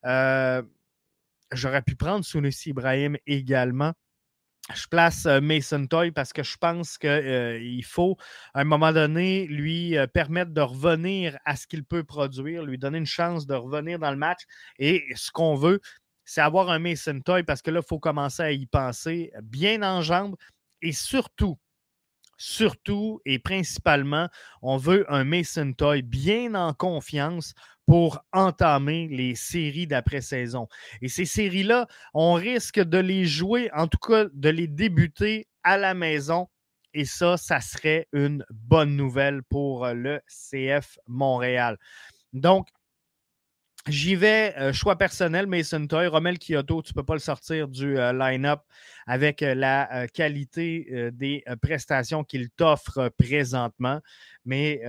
euh, 0.05 0.63
j'aurais 1.53 1.83
pu 1.83 1.97
prendre 1.97 2.25
Sunusi 2.25 2.71
Ibrahim 2.71 3.17
également. 3.27 3.93
Je 4.73 4.87
place 4.87 5.27
Mason 5.27 5.87
Toy 5.87 6.11
parce 6.11 6.33
que 6.33 6.43
je 6.43 6.57
pense 6.57 6.97
qu'il 6.97 7.85
faut, 7.85 8.17
à 8.55 8.61
un 8.61 8.65
moment 8.65 8.93
donné, 8.93 9.47
lui 9.47 9.95
permettre 10.15 10.53
de 10.53 10.63
revenir 10.63 11.37
à 11.45 11.55
ce 11.57 11.67
qu'il 11.67 11.85
peut 11.85 12.03
produire, 12.03 12.63
lui 12.63 12.79
donner 12.79 12.97
une 12.97 13.05
chance 13.05 13.47
de 13.47 13.55
revenir 13.55 13.99
dans 13.99 14.11
le 14.11 14.17
match. 14.17 14.41
Et 14.79 15.05
ce 15.17 15.31
qu'on 15.31 15.55
veut, 15.55 15.81
c'est 16.25 16.41
avoir 16.41 16.71
un 16.71 16.79
Mason 16.79 17.21
Toy 17.21 17.43
parce 17.43 17.61
que 17.61 17.71
là, 17.71 17.81
il 17.85 17.87
faut 17.87 17.99
commencer 17.99 18.43
à 18.43 18.53
y 18.53 18.65
penser 18.65 19.33
bien 19.43 19.83
en 19.83 20.01
jambes 20.01 20.35
et 20.81 20.93
surtout, 20.93 21.59
surtout 22.39 23.21
et 23.27 23.39
principalement, 23.39 24.31
on 24.63 24.79
veut 24.79 25.05
un 25.13 25.25
Mason 25.25 25.75
Toy 25.75 26.01
bien 26.01 26.55
en 26.55 26.73
confiance 26.73 27.53
pour 27.87 28.25
entamer 28.33 29.09
les 29.09 29.35
séries 29.35 29.87
d'après-saison. 29.87 30.69
Et 31.03 31.09
ces 31.09 31.25
séries-là, 31.25 31.87
on 32.15 32.35
risque 32.35 32.81
de 32.81 32.99
les 32.99 33.27
jouer, 33.27 33.71
en 33.75 33.89
tout 33.89 33.99
cas 33.99 34.27
de 34.33 34.49
les 34.49 34.69
débuter 34.69 35.47
à 35.63 35.77
la 35.77 35.95
maison. 35.95 36.49
Et 36.95 37.05
ça, 37.05 37.37
ça 37.37 37.61
serait 37.61 38.07
une 38.13 38.45
bonne 38.51 38.97
nouvelle 38.97 39.43
pour 39.43 39.87
le 39.89 40.21
CF 40.29 40.99
Montréal. 41.07 41.77
Donc, 42.33 42.69
J'y 43.87 44.15
vais, 44.15 44.55
euh, 44.57 44.73
choix 44.73 44.97
personnel, 44.97 45.47
Mason 45.47 45.87
Toy. 45.87 46.07
Romel 46.07 46.39
Kyoto, 46.39 46.81
tu 46.81 46.93
ne 46.93 46.95
peux 46.95 47.03
pas 47.05 47.13
le 47.13 47.21
sortir 47.21 47.69
du 47.69 47.99
euh, 47.99 48.15
line-up 48.15 48.61
avec 49.07 49.43
euh, 49.43 49.55
la 49.55 50.09
qualité 50.09 51.11
des 51.13 51.45
prestations 51.61 52.25
qu'il 52.25 52.49
t'offre 52.49 53.11
présentement, 53.19 54.01
mais 54.47 54.81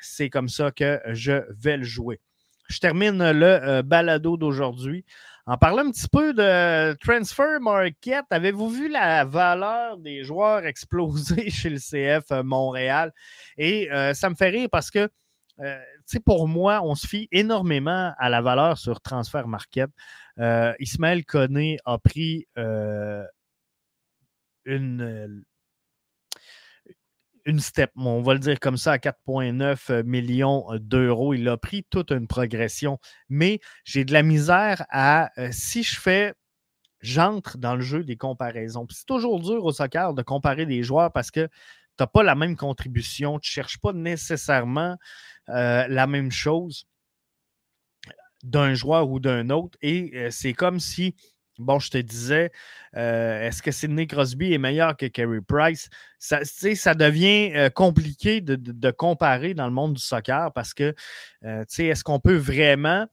c'est 0.00 0.30
comme 0.30 0.48
ça 0.48 0.70
que 0.70 1.00
je 1.08 1.42
vais 1.50 1.76
le 1.76 1.84
jouer. 1.84 2.20
Je 2.68 2.78
termine 2.78 3.32
le 3.32 3.82
balado 3.82 4.36
d'aujourd'hui 4.36 5.04
en 5.46 5.56
parlant 5.56 5.86
un 5.86 5.90
petit 5.90 6.08
peu 6.08 6.34
de 6.34 6.94
transfer 7.02 7.58
market. 7.60 8.24
Avez-vous 8.30 8.68
vu 8.68 8.88
la 8.88 9.24
valeur 9.24 9.96
des 9.96 10.22
joueurs 10.22 10.66
explosés 10.66 11.50
chez 11.50 11.70
le 11.70 11.78
CF 11.78 12.30
Montréal? 12.44 13.12
Et 13.56 13.88
ça 14.14 14.30
me 14.30 14.34
fait 14.34 14.50
rire 14.50 14.68
parce 14.70 14.90
que 14.90 15.08
euh, 15.60 15.80
pour 16.24 16.48
moi, 16.48 16.80
on 16.82 16.94
se 16.94 17.06
fie 17.06 17.28
énormément 17.32 18.12
à 18.18 18.28
la 18.28 18.40
valeur 18.40 18.78
sur 18.78 19.00
Transfer 19.00 19.46
Market. 19.46 19.90
Euh, 20.38 20.72
Ismaël 20.78 21.24
Koné 21.24 21.78
a 21.84 21.98
pris 21.98 22.46
euh, 22.56 23.24
une, 24.64 25.44
une 27.48 27.60
step, 27.60 27.90
on 27.96 28.20
va 28.20 28.34
le 28.34 28.40
dire 28.40 28.60
comme 28.60 28.76
ça, 28.76 28.92
à 28.92 28.98
4,9 28.98 30.02
millions 30.02 30.66
d'euros. 30.74 31.32
Il 31.32 31.48
a 31.48 31.56
pris 31.56 31.82
toute 31.88 32.10
une 32.10 32.26
progression. 32.26 32.98
Mais 33.30 33.60
j'ai 33.84 34.04
de 34.04 34.12
la 34.12 34.22
misère 34.22 34.84
à, 34.90 35.30
si 35.50 35.82
je 35.82 35.98
fais 35.98 36.34
j'entre 37.00 37.56
dans 37.56 37.74
le 37.74 37.80
jeu 37.80 38.04
des 38.04 38.16
comparaisons. 38.16 38.86
C'est 38.90 39.06
toujours 39.06 39.40
dur 39.40 39.64
au 39.64 39.72
soccer 39.72 40.12
de 40.12 40.22
comparer 40.22 40.66
des 40.66 40.82
joueurs 40.82 41.10
parce 41.10 41.30
que 41.30 41.46
tu 41.46 41.50
n'as 42.00 42.06
pas 42.06 42.22
la 42.22 42.34
même 42.34 42.56
contribution, 42.56 43.38
tu 43.38 43.48
ne 43.48 43.52
cherches 43.52 43.78
pas 43.78 43.94
nécessairement 43.94 44.96
euh, 45.48 45.86
la 45.88 46.06
même 46.06 46.30
chose 46.30 46.86
d'un 48.42 48.74
joueur 48.74 49.08
ou 49.08 49.20
d'un 49.20 49.48
autre. 49.48 49.78
Et 49.80 50.10
euh, 50.14 50.30
c'est 50.30 50.52
comme 50.52 50.80
si, 50.80 51.14
bon, 51.58 51.78
je 51.78 51.90
te 51.90 51.98
disais, 51.98 52.50
euh, 52.96 53.46
est-ce 53.46 53.62
que 53.62 53.70
Sidney 53.70 54.06
Crosby 54.06 54.52
est 54.52 54.58
meilleur 54.58 54.96
que 54.96 55.06
Kerry 55.06 55.40
Price? 55.40 55.88
Ça, 56.18 56.40
ça 56.44 56.94
devient 56.94 57.70
compliqué 57.74 58.40
de, 58.40 58.90
comparer 58.90 59.54
dans 59.54 59.66
le 59.66 59.72
monde 59.72 59.94
du 59.94 60.02
soccer 60.02 60.52
parce 60.52 60.74
que, 60.74 60.94
est-ce 61.42 62.04
qu'on 62.04 62.20
peut 62.20 62.36
vraiment 62.36 63.06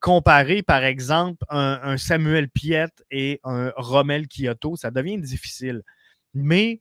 comparer, 0.00 0.62
par 0.62 0.84
exemple, 0.84 1.44
un, 1.50 1.80
un 1.82 1.96
Samuel 1.96 2.48
Piet 2.48 2.88
et 3.10 3.40
un 3.44 3.72
Rommel 3.76 4.26
Kyoto? 4.28 4.76
Ça 4.76 4.90
devient 4.90 5.18
difficile. 5.20 5.82
Mais 6.34 6.80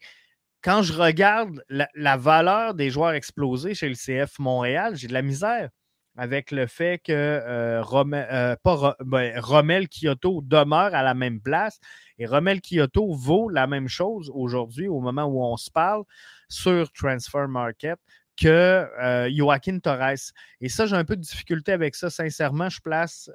quand 0.65 0.81
je 0.81 0.93
regarde 0.93 1.63
la, 1.69 2.17
valeur 2.17 2.73
des 2.73 2.89
joueurs 2.89 3.13
explosés 3.13 3.75
chez 3.75 3.88
le 3.88 3.93
CF 3.93 4.39
Montréal, 4.39 4.95
j'ai 4.95 5.07
de 5.07 5.13
la 5.13 5.21
misère 5.21 5.69
avec 6.15 6.51
le 6.51 6.67
fait 6.67 6.99
que 7.04 7.12
euh, 7.12 7.84
euh, 7.84 8.56
ben, 9.01 9.39
Romel 9.39 9.88
Kyoto 9.89 10.41
demeure 10.41 10.95
à 10.95 11.04
la 11.04 11.13
même 11.13 11.41
place. 11.41 11.80
Et 12.17 12.25
Romel 12.25 12.62
Kyoto 12.62 13.13
vaut 13.13 13.49
la 13.49 13.67
même 13.67 13.88
chose 13.88 14.32
aujourd'hui, 14.34 14.88
au 14.88 15.01
moment 15.01 15.25
où 15.25 15.43
on 15.43 15.58
se 15.58 15.69
parle, 15.69 16.04
sur 16.47 16.91
Transfer 16.91 17.47
Market 17.47 17.99
que 18.39 18.47
euh, 18.47 19.30
Joaquin 19.34 19.80
Torres. 19.80 20.32
Et 20.62 20.69
ça, 20.69 20.86
j'ai 20.86 20.95
un 20.95 21.06
peu 21.06 21.15
de 21.15 21.21
difficulté 21.21 21.71
avec 21.71 21.95
ça. 21.95 22.10
Sincèrement, 22.10 22.69
je 22.69 22.82
place 22.82 23.30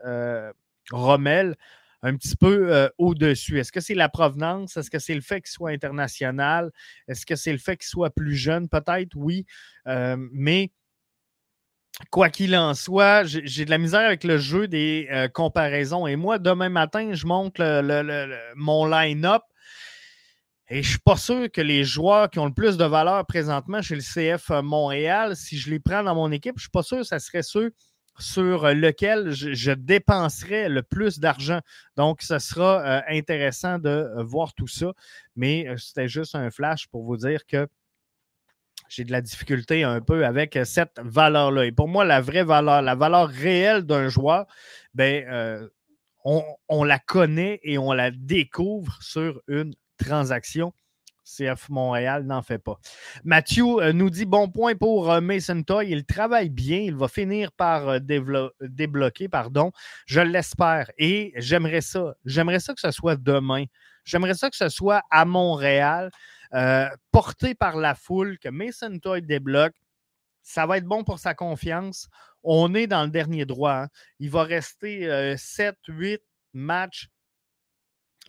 Rommel 0.90 1.57
un 2.03 2.16
petit 2.16 2.37
peu 2.37 2.73
euh, 2.73 2.88
au-dessus. 2.99 3.59
Est-ce 3.59 3.73
que 3.73 3.81
c'est 3.81 3.95
la 3.95 4.09
provenance? 4.09 4.77
Est-ce 4.77 4.90
que 4.90 4.99
c'est 4.99 5.14
le 5.14 5.21
fait 5.21 5.40
qu'il 5.40 5.51
soit 5.51 5.71
international? 5.71 6.71
Est-ce 7.09 7.27
que 7.27 7.37
c'est 7.37 7.53
le 7.53 7.59
fait 7.59 7.77
qu'il 7.77 7.88
soit 7.88 8.11
plus 8.11 8.35
jeune? 8.35 8.69
Peut-être, 8.69 9.14
oui. 9.16 9.45
Euh, 9.87 10.16
mais 10.33 10.71
quoi 12.11 12.31
qu'il 12.31 12.57
en 12.57 12.74
soit, 12.74 13.24
j'ai 13.24 13.64
de 13.64 13.70
la 13.70 13.79
misère 13.79 14.00
avec 14.07 14.24
le 14.24 14.38
jeu 14.38 14.68
des 14.68 15.09
euh, 15.11 15.29
comparaisons. 15.29 16.07
Et 16.07 16.16
moi, 16.16 16.38
demain 16.38 16.68
matin, 16.68 17.12
je 17.12 17.26
monte 17.26 17.61
mon 18.57 18.87
line-up. 18.87 19.42
Et 20.72 20.83
je 20.83 20.88
ne 20.88 20.90
suis 20.92 20.98
pas 21.00 21.16
sûr 21.16 21.50
que 21.50 21.61
les 21.61 21.83
joueurs 21.83 22.31
qui 22.31 22.38
ont 22.38 22.46
le 22.46 22.55
plus 22.55 22.76
de 22.76 22.85
valeur 22.85 23.26
présentement 23.26 23.83
chez 23.83 23.96
le 23.96 24.03
CF 24.03 24.50
Montréal, 24.62 25.35
si 25.35 25.59
je 25.59 25.68
les 25.68 25.81
prends 25.81 26.05
dans 26.05 26.14
mon 26.14 26.31
équipe, 26.31 26.55
je 26.57 26.61
ne 26.61 26.62
suis 26.62 26.70
pas 26.70 26.85
sûr 26.85 26.98
que 26.98 27.05
ça 27.05 27.18
serait 27.18 27.42
ceux 27.42 27.72
sur 28.20 28.66
lequel 28.68 29.31
je, 29.31 29.72
dépenserai 29.72 30.68
le 30.68 30.83
plus 30.83 31.18
d'argent. 31.18 31.61
Donc, 31.96 32.22
ce 32.22 32.38
sera 32.38 32.83
euh, 32.83 33.00
intéressant 33.09 33.79
de 33.79 33.88
euh, 33.88 34.22
voir 34.22 34.55
tout 34.55 34.68
ça. 34.68 34.92
Mais 35.37 35.68
euh, 35.68 35.76
c'était 35.76 36.09
juste 36.09 36.35
un 36.35 36.50
flash 36.50 36.87
pour 36.88 37.05
vous 37.05 37.16
dire 37.16 37.46
que 37.46 37.66
j'ai 38.90 39.05
de 39.05 39.12
la 39.12 39.22
difficulté 39.22 39.85
un 39.85 40.03
peu 40.03 40.26
avec 40.26 40.59
cette 40.64 41.00
valeur-là. 41.03 41.64
Et 41.64 41.72
pour 41.72 41.88
moi, 41.88 42.05
la 42.05 42.20
vraie 42.20 42.44
valeur, 42.44 42.83
la 42.83 42.94
valeur 42.94 43.29
réelle 43.29 43.83
d'un 43.83 44.09
joueur, 44.09 44.46
ben, 44.92 45.70
on, 46.24 46.85
la 46.85 46.98
connaît 46.98 47.61
et 47.62 47.79
on 47.79 47.92
la 47.92 48.11
découvre 48.11 48.98
sur 49.00 49.40
une 49.48 49.74
transaction. 49.96 50.72
CF 51.24 51.68
Montréal 51.68 52.24
n'en 52.24 52.42
fait 52.42 52.59
pas. 52.59 52.81
Mathieu 53.22 53.64
euh, 53.64 53.92
nous 53.92 54.11
dit 54.11 54.24
bon 54.24 54.48
point 54.48 54.74
pour 54.74 55.12
euh, 55.12 55.20
Mason 55.20 55.62
Toy. 55.62 55.88
Il 55.88 56.05
travaille 56.05 56.50
bien. 56.50 56.79
Il 56.79 56.96
va 56.96 57.07
finir 57.07 57.53
par 57.53 57.88
euh, 57.88 57.98
débloquer, 58.61 59.29
pardon. 59.29 59.70
Je 60.07 60.20
l'espère. 60.20 60.90
Et 60.98 61.33
j'aimerais 61.37 61.83
ça. 61.83 62.14
J'aimerais 62.24 62.59
ça 62.59 62.74
que 62.74 62.81
ce 62.81 62.90
soit 62.90 63.14
demain. 63.14 63.64
J'aimerais 64.05 64.35
ça 64.35 64.50
que 64.50 64.57
ce 64.57 64.68
soit 64.68 65.03
à 65.11 65.24
Montréal, 65.24 66.11
porté 67.11 67.55
par 67.55 67.77
la 67.77 67.95
foule, 67.95 68.39
que 68.39 68.49
Mason 68.49 68.99
Toy 68.99 69.23
débloque. 69.23 69.77
Ça 70.43 70.67
va 70.67 70.79
être 70.79 70.87
bon 70.87 71.05
pour 71.05 71.19
sa 71.19 71.35
confiance. 71.35 72.09
On 72.43 72.75
est 72.75 72.87
dans 72.87 73.05
le 73.05 73.11
dernier 73.11 73.45
droit. 73.45 73.83
Hein. 73.83 73.89
Il 74.19 74.31
va 74.31 74.43
rester 74.45 75.37
7, 75.37 75.77
8 75.87 76.23
matchs 76.55 77.09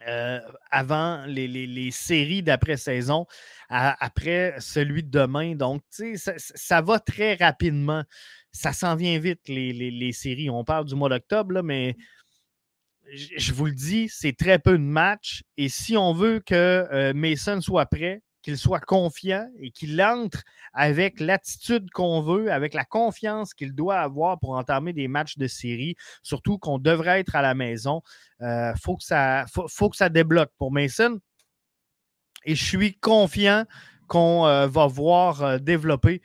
euh, 0.07 0.39
avant 0.71 1.25
les, 1.27 1.91
séries 1.91 2.41
d'après-saison, 2.41 3.27
après 3.69 4.55
celui 4.59 5.03
de 5.03 5.11
demain. 5.11 5.55
Donc, 5.55 5.83
sais, 5.89 6.15
ça, 6.17 6.81
va 6.81 6.99
très 6.99 7.35
rapidement. 7.35 8.03
Ça 8.51 8.73
s'en 8.73 8.95
vient 8.95 9.19
vite, 9.19 9.41
les, 9.47 10.11
séries. 10.11 10.49
On 10.49 10.63
parle 10.63 10.85
du 10.85 10.95
mois 10.95 11.09
d'octobre, 11.09 11.61
mais 11.61 11.95
je 13.11 13.53
vous 13.53 13.65
le 13.65 13.73
dis, 13.73 14.09
c'est 14.09 14.35
très 14.35 14.59
peu 14.59 14.73
de 14.73 14.83
matchs. 14.83 15.43
Et 15.57 15.69
si 15.69 15.97
on 15.97 16.13
veut 16.13 16.39
que 16.39 16.87
euh, 16.91 17.13
Mason 17.13 17.61
soit 17.61 17.85
prêt, 17.85 18.21
qu'il 18.41 18.57
soit 18.57 18.79
confiant 18.79 19.47
et 19.59 19.69
qu'il 19.69 20.01
entre 20.01 20.41
avec 20.73 21.19
l'attitude 21.19 21.91
qu'on 21.91 22.21
veut, 22.21 22.51
avec 22.51 22.73
la 22.73 22.85
confiance 22.85 23.53
qu'il 23.53 23.73
doit 23.73 23.99
avoir 23.99 24.39
pour 24.39 24.51
entamer 24.51 24.93
des 24.93 25.07
matchs 25.07 25.37
de 25.37 25.47
série, 25.47 25.95
surtout 26.23 26.57
qu'on 26.57 26.79
devrait 26.79 27.19
être 27.19 27.35
à 27.35 27.41
la 27.41 27.53
maison. 27.53 28.01
Il 28.39 28.45
euh, 28.45 28.73
faut, 28.81 28.97
que 28.97 29.03
ça, 29.03 30.09
débloque 30.09 30.51
pour 30.57 30.71
Mason. 30.71 31.19
Et 32.45 32.55
je 32.55 32.65
suis 32.65 32.95
confiant 32.95 33.65
qu'on 34.07 34.47
euh, 34.47 34.67
va 34.67 34.87
voir 34.87 35.59
développer, 35.59 36.21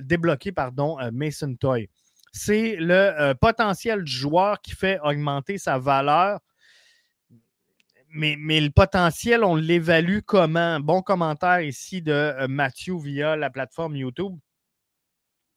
débloquer 0.00 0.52
pardon, 0.52 0.96
Mason 1.12 1.54
Toy. 1.56 1.90
C'est 2.32 2.76
le 2.78 3.34
potentiel 3.34 4.04
du 4.04 4.12
joueur 4.12 4.60
qui 4.60 4.72
fait 4.72 4.98
augmenter 5.00 5.58
sa 5.58 5.78
valeur 5.78 6.40
mais, 8.12 8.60
le 8.60 8.70
potentiel, 8.70 9.42
on 9.42 9.56
l'évalue 9.56 10.20
comment? 10.24 10.80
Bon 10.80 11.02
commentaire 11.02 11.60
ici 11.60 12.02
de 12.02 12.12
euh, 12.12 12.48
Mathieu 12.48 12.96
via 12.98 13.36
la 13.36 13.50
plateforme 13.50 13.96
YouTube. 13.96 14.38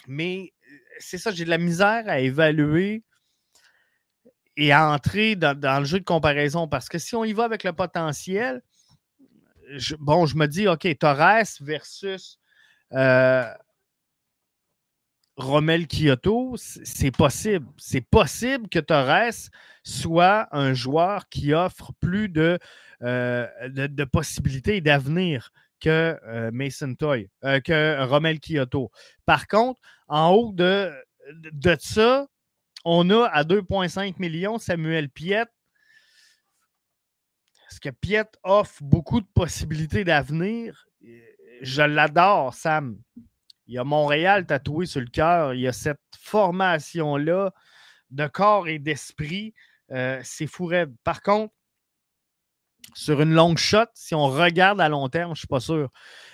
Mais 0.08 0.54
euh, 0.72 0.76
c'est 1.00 1.18
ça, 1.18 1.32
j'ai 1.32 1.46
de 1.46 1.50
la 1.50 1.58
misère 1.58 2.04
à 2.08 2.20
évaluer 2.20 3.04
et 4.56 4.72
à 4.72 4.90
entrer 4.90 5.36
dans, 5.36 5.80
le 5.80 5.86
jeu 5.86 6.00
de 6.00 6.06
comparaison 6.06 6.68
parce 6.68 6.88
que 6.88 6.98
si 6.98 7.16
on 7.16 7.26
y 7.26 7.34
va 7.34 7.44
avec 7.44 7.66
le 7.66 7.74
potentiel, 7.74 8.62
bon, 10.00 10.26
je 10.26 10.38
me 10.38 10.48
dis, 10.48 10.68
OK, 10.68 10.88
Torres 10.98 11.60
versus 11.60 12.40
euh, 12.94 13.54
Romel 15.38 15.88
Kyoto, 15.88 16.56
c'est 16.58 17.12
possible. 17.12 17.68
C'est 17.78 18.02
possible 18.02 18.70
que 18.70 18.80
Torres 18.80 19.50
soit 19.84 20.48
un 20.56 20.74
joueur 20.74 21.28
qui 21.30 21.54
offre 21.54 21.92
plus 22.00 22.30
de, 22.30 22.58
euh, 23.02 23.48
possibilités 24.12 24.80
d'avenir 24.82 25.52
que 25.82 26.18
euh, 26.26 26.52
Mason 26.54 26.96
Toy, 26.96 27.30
euh, 27.44 27.60
que 27.60 28.04
Romel 28.06 28.40
Kyoto. 28.40 28.92
Par 29.26 29.48
contre, 29.48 29.82
en 30.08 30.32
haut 30.32 30.54
de, 30.54 30.92
de, 31.34 31.76
ça, 31.80 32.28
on 32.86 33.10
a 33.10 33.26
à 33.26 33.44
2,5 33.44 34.16
millions 34.20 34.58
Samuel 34.58 35.10
Piet. 35.10 35.46
Est-ce 37.70 37.82
que 37.82 37.90
Piet 37.90 38.26
offre 38.44 38.82
beaucoup 38.82 39.20
de 39.20 39.28
possibilités 39.34 40.06
d'avenir? 40.06 40.88
Je 41.62 41.82
l'adore, 41.82 42.54
Sam. 42.54 42.98
Il 43.68 43.74
y 43.74 43.78
a 43.78 43.84
Montréal 43.84 44.46
tatoué 44.46 44.86
sur 44.86 45.02
le 45.02 45.08
cœur. 45.08 45.54
Il 45.54 45.62
y 45.62 45.68
a 45.68 45.74
cette 45.74 46.00
formation-là 46.20 47.52
de 48.12 48.28
corps 48.28 48.68
et 48.68 48.80
d'esprit. 48.80 49.54
Euh, 49.92 50.20
c'est 50.24 50.48
fou 50.48 50.72
Par 51.04 51.22
contre, 51.22 51.54
sur 52.94 53.22
une 53.22 53.34
longue 53.34 53.58
shot, 53.58 53.86
si 53.96 54.14
on 54.14 54.28
regarde 54.28 54.80
à 54.80 54.90
long 54.90 55.10
terme, 55.10 55.30
je 55.30 55.32
ne 55.32 55.36
suis 55.38 55.48
pas 55.48 55.60
sûr 55.60 55.90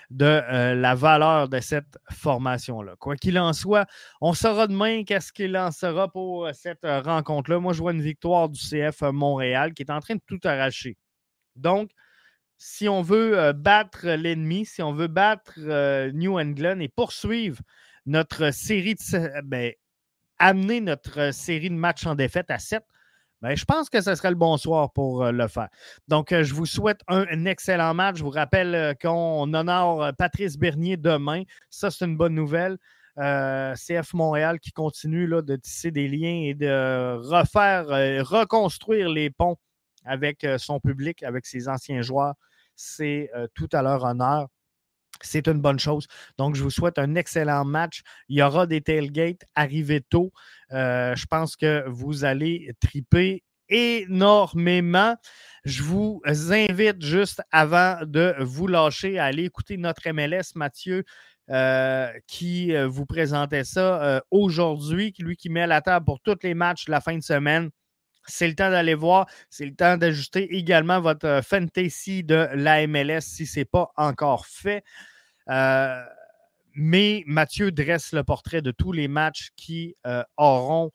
de 0.09 0.25
euh, 0.25 0.75
la 0.75 0.95
valeur 0.95 1.47
de 1.47 1.59
cette 1.61 1.97
formation-là. 2.11 2.95
Quoi 2.99 3.15
qu'il 3.15 3.39
en 3.39 3.53
soit, 3.53 3.87
on 4.19 4.33
saura 4.33 4.67
demain 4.67 5.03
qu'est-ce 5.05 5.31
qu'il 5.31 5.55
en 5.57 5.71
sera 5.71 6.11
pour 6.11 6.47
euh, 6.47 6.53
cette 6.53 6.83
rencontre-là. 6.83 7.59
Moi, 7.59 7.71
je 7.71 7.79
vois 7.79 7.93
une 7.93 8.01
victoire 8.01 8.49
du 8.49 8.59
CF 8.59 9.01
Montréal 9.13 9.73
qui 9.73 9.83
est 9.83 9.91
en 9.91 10.01
train 10.01 10.15
de 10.15 10.21
tout 10.27 10.39
arracher. 10.43 10.97
Donc, 11.55 11.91
si 12.63 12.87
on 12.87 13.01
veut 13.01 13.39
euh, 13.39 13.53
battre 13.53 14.07
l'ennemi, 14.07 14.65
si 14.65 14.83
on 14.83 14.93
veut 14.93 15.07
battre 15.07 15.53
euh, 15.57 16.11
New 16.13 16.39
England 16.39 16.79
et 16.79 16.89
poursuivre 16.89 17.59
notre 18.05 18.51
série 18.51 18.93
de. 18.93 19.41
Ben, 19.41 19.73
amener 20.37 20.79
notre 20.79 21.31
série 21.33 21.69
de 21.69 21.75
matchs 21.75 22.05
en 22.05 22.13
défaite 22.13 22.51
à 22.51 22.59
7, 22.59 22.83
ben, 23.41 23.55
je 23.55 23.65
pense 23.65 23.89
que 23.89 23.99
ce 24.01 24.13
serait 24.13 24.29
le 24.29 24.35
bon 24.35 24.57
soir 24.57 24.93
pour 24.93 25.23
euh, 25.23 25.31
le 25.31 25.47
faire. 25.47 25.69
Donc, 26.07 26.29
je 26.31 26.53
vous 26.53 26.67
souhaite 26.67 27.01
un, 27.07 27.45
excellent 27.45 27.95
match. 27.95 28.17
Je 28.17 28.23
vous 28.23 28.29
rappelle 28.29 28.95
qu'on 29.01 29.51
honore 29.53 30.13
Patrice 30.15 30.55
Bernier 30.55 30.97
demain. 30.97 31.41
Ça, 31.71 31.89
c'est 31.89 32.05
une 32.05 32.17
bonne 32.17 32.35
nouvelle. 32.35 32.77
CF 33.17 34.13
Montréal 34.13 34.59
qui 34.59 34.71
continue 34.71 35.25
là, 35.25 35.41
de 35.41 35.55
tisser 35.55 35.89
des 35.89 36.07
liens 36.07 36.43
et 36.43 36.53
de 36.53 37.17
refaire, 37.27 37.85
reconstruire 38.25 39.09
les 39.09 39.29
ponts 39.31 39.57
avec 40.05 40.45
son 40.57 40.79
public, 40.79 41.21
avec 41.23 41.45
ses 41.45 41.67
anciens 41.67 42.01
joueurs 42.01 42.35
c'est 42.81 43.29
euh, 43.35 43.47
tout 43.53 43.69
à 43.73 43.81
leur 43.81 44.03
honneur. 44.03 44.47
C'est 45.21 45.47
une 45.47 45.61
bonne 45.61 45.79
chose. 45.79 46.07
Donc, 46.37 46.55
je 46.55 46.63
vous 46.63 46.71
souhaite 46.71 46.97
un 46.97 47.13
excellent 47.15 47.63
match. 47.63 48.01
Il 48.27 48.37
y 48.37 48.41
aura 48.41 48.65
des 48.65 48.81
tailgates 48.81 49.43
arrivés 49.53 50.01
tôt. 50.01 50.31
Euh, 50.71 51.15
je 51.15 51.25
pense 51.27 51.55
que 51.55 51.87
vous 51.87 52.23
allez 52.23 52.71
triper 52.79 53.43
énormément. 53.69 55.15
Je 55.63 55.83
vous 55.83 56.21
invite 56.25 57.03
juste 57.03 57.43
avant 57.51 57.99
de 58.03 58.33
vous 58.39 58.65
lâcher 58.65 59.19
à 59.19 59.25
aller 59.25 59.43
écouter 59.43 59.77
notre 59.77 60.09
MLS, 60.09 60.55
Mathieu, 60.55 61.03
euh, 61.51 62.11
qui 62.25 62.73
vous 62.87 63.05
présentait 63.05 63.63
ça 63.63 64.23
aujourd'hui, 64.31 65.13
lui 65.19 65.37
qui 65.37 65.49
met 65.49 65.61
à 65.61 65.67
la 65.67 65.81
table 65.81 66.05
pour 66.05 66.19
tous 66.19 66.39
les 66.41 66.55
matchs 66.55 66.85
de 66.85 66.91
la 66.91 66.99
fin 66.99 67.15
de 67.15 67.23
semaine. 67.23 67.69
C'est 68.25 68.47
le 68.47 68.55
temps 68.55 68.69
d'aller 68.69 68.93
voir. 68.93 69.27
C'est 69.49 69.65
le 69.65 69.75
temps 69.75 69.97
d'ajuster 69.97 70.55
également 70.55 71.01
votre 71.01 71.25
euh, 71.27 71.41
fantasy 71.41 72.23
de 72.23 72.49
la 72.53 72.85
MLS 72.87 73.21
si 73.21 73.45
ce 73.45 73.59
n'est 73.59 73.65
pas 73.65 73.91
encore 73.97 74.45
fait. 74.45 74.83
Euh, 75.49 76.03
mais 76.73 77.23
Mathieu 77.25 77.71
dresse 77.71 78.13
le 78.13 78.23
portrait 78.23 78.61
de 78.61 78.71
tous 78.71 78.91
les 78.91 79.07
matchs 79.07 79.49
qui 79.55 79.95
euh, 80.05 80.23
auront 80.37 80.91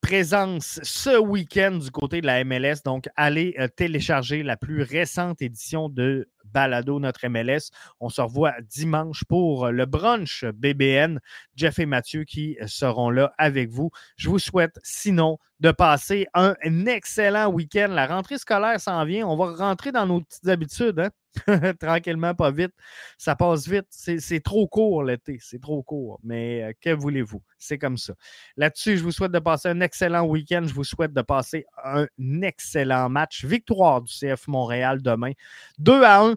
présence 0.00 0.80
ce 0.82 1.16
week-end 1.16 1.72
du 1.72 1.90
côté 1.90 2.20
de 2.20 2.26
la 2.26 2.44
MLS. 2.44 2.82
Donc, 2.84 3.08
allez 3.14 3.56
télécharger 3.76 4.42
la 4.42 4.56
plus 4.56 4.82
récente 4.82 5.40
édition 5.40 5.88
de 5.88 6.28
balado, 6.44 7.00
notre 7.00 7.26
MLS. 7.28 7.70
On 8.00 8.08
se 8.08 8.20
revoit 8.20 8.54
dimanche 8.62 9.24
pour 9.24 9.68
le 9.68 9.86
brunch 9.86 10.44
BBN. 10.44 11.20
Jeff 11.56 11.78
et 11.78 11.86
Mathieu 11.86 12.24
qui 12.24 12.56
seront 12.66 13.10
là 13.10 13.32
avec 13.38 13.70
vous. 13.70 13.90
Je 14.16 14.28
vous 14.28 14.38
souhaite 14.38 14.78
sinon 14.82 15.38
de 15.62 15.70
passer 15.70 16.26
un, 16.34 16.54
excellent 16.86 17.48
week-end. 17.48 17.86
La 17.88 18.06
rentrée 18.06 18.36
scolaire 18.36 18.80
s'en 18.80 19.04
vient. 19.04 19.28
On 19.28 19.36
va 19.36 19.54
rentrer 19.54 19.92
dans 19.92 20.06
nos 20.06 20.20
petites 20.20 20.48
habitudes. 20.48 20.98
Hein? 20.98 21.74
Tranquillement, 21.80 22.34
pas 22.34 22.50
vite. 22.50 22.72
Ça 23.16 23.36
passe 23.36 23.68
vite. 23.68 23.86
C'est 23.88 24.42
trop 24.42 24.66
court 24.66 25.04
l'été. 25.04 25.38
C'est 25.40 25.60
trop 25.60 25.84
court. 25.84 26.18
Mais 26.24 26.64
euh, 26.64 26.72
que 26.80 26.90
voulez-vous? 26.90 27.40
C'est 27.58 27.78
comme 27.78 27.96
ça. 27.96 28.14
Là-dessus, 28.56 28.98
je 28.98 29.04
vous 29.04 29.12
souhaite 29.12 29.30
de 29.30 29.38
passer 29.38 29.68
un 29.68 29.80
excellent 29.80 30.24
week-end. 30.24 30.64
Je 30.66 30.74
vous 30.74 30.82
souhaite 30.82 31.12
de 31.12 31.22
passer 31.22 31.64
un 31.84 32.06
excellent 32.42 33.08
match. 33.08 33.44
Victoire 33.44 34.02
du 34.02 34.12
CF 34.12 34.48
Montréal 34.48 35.00
demain. 35.00 35.30
2 35.78 36.02
à 36.02 36.22
1. 36.22 36.31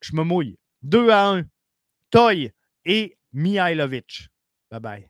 Je 0.00 0.14
me 0.16 0.22
mouille. 0.24 0.58
2 0.82 1.10
à 1.10 1.28
1. 1.30 1.44
Toy 2.10 2.52
et 2.84 3.18
Mihailovic. 3.32 4.28
Bye 4.70 4.80
bye. 4.80 5.09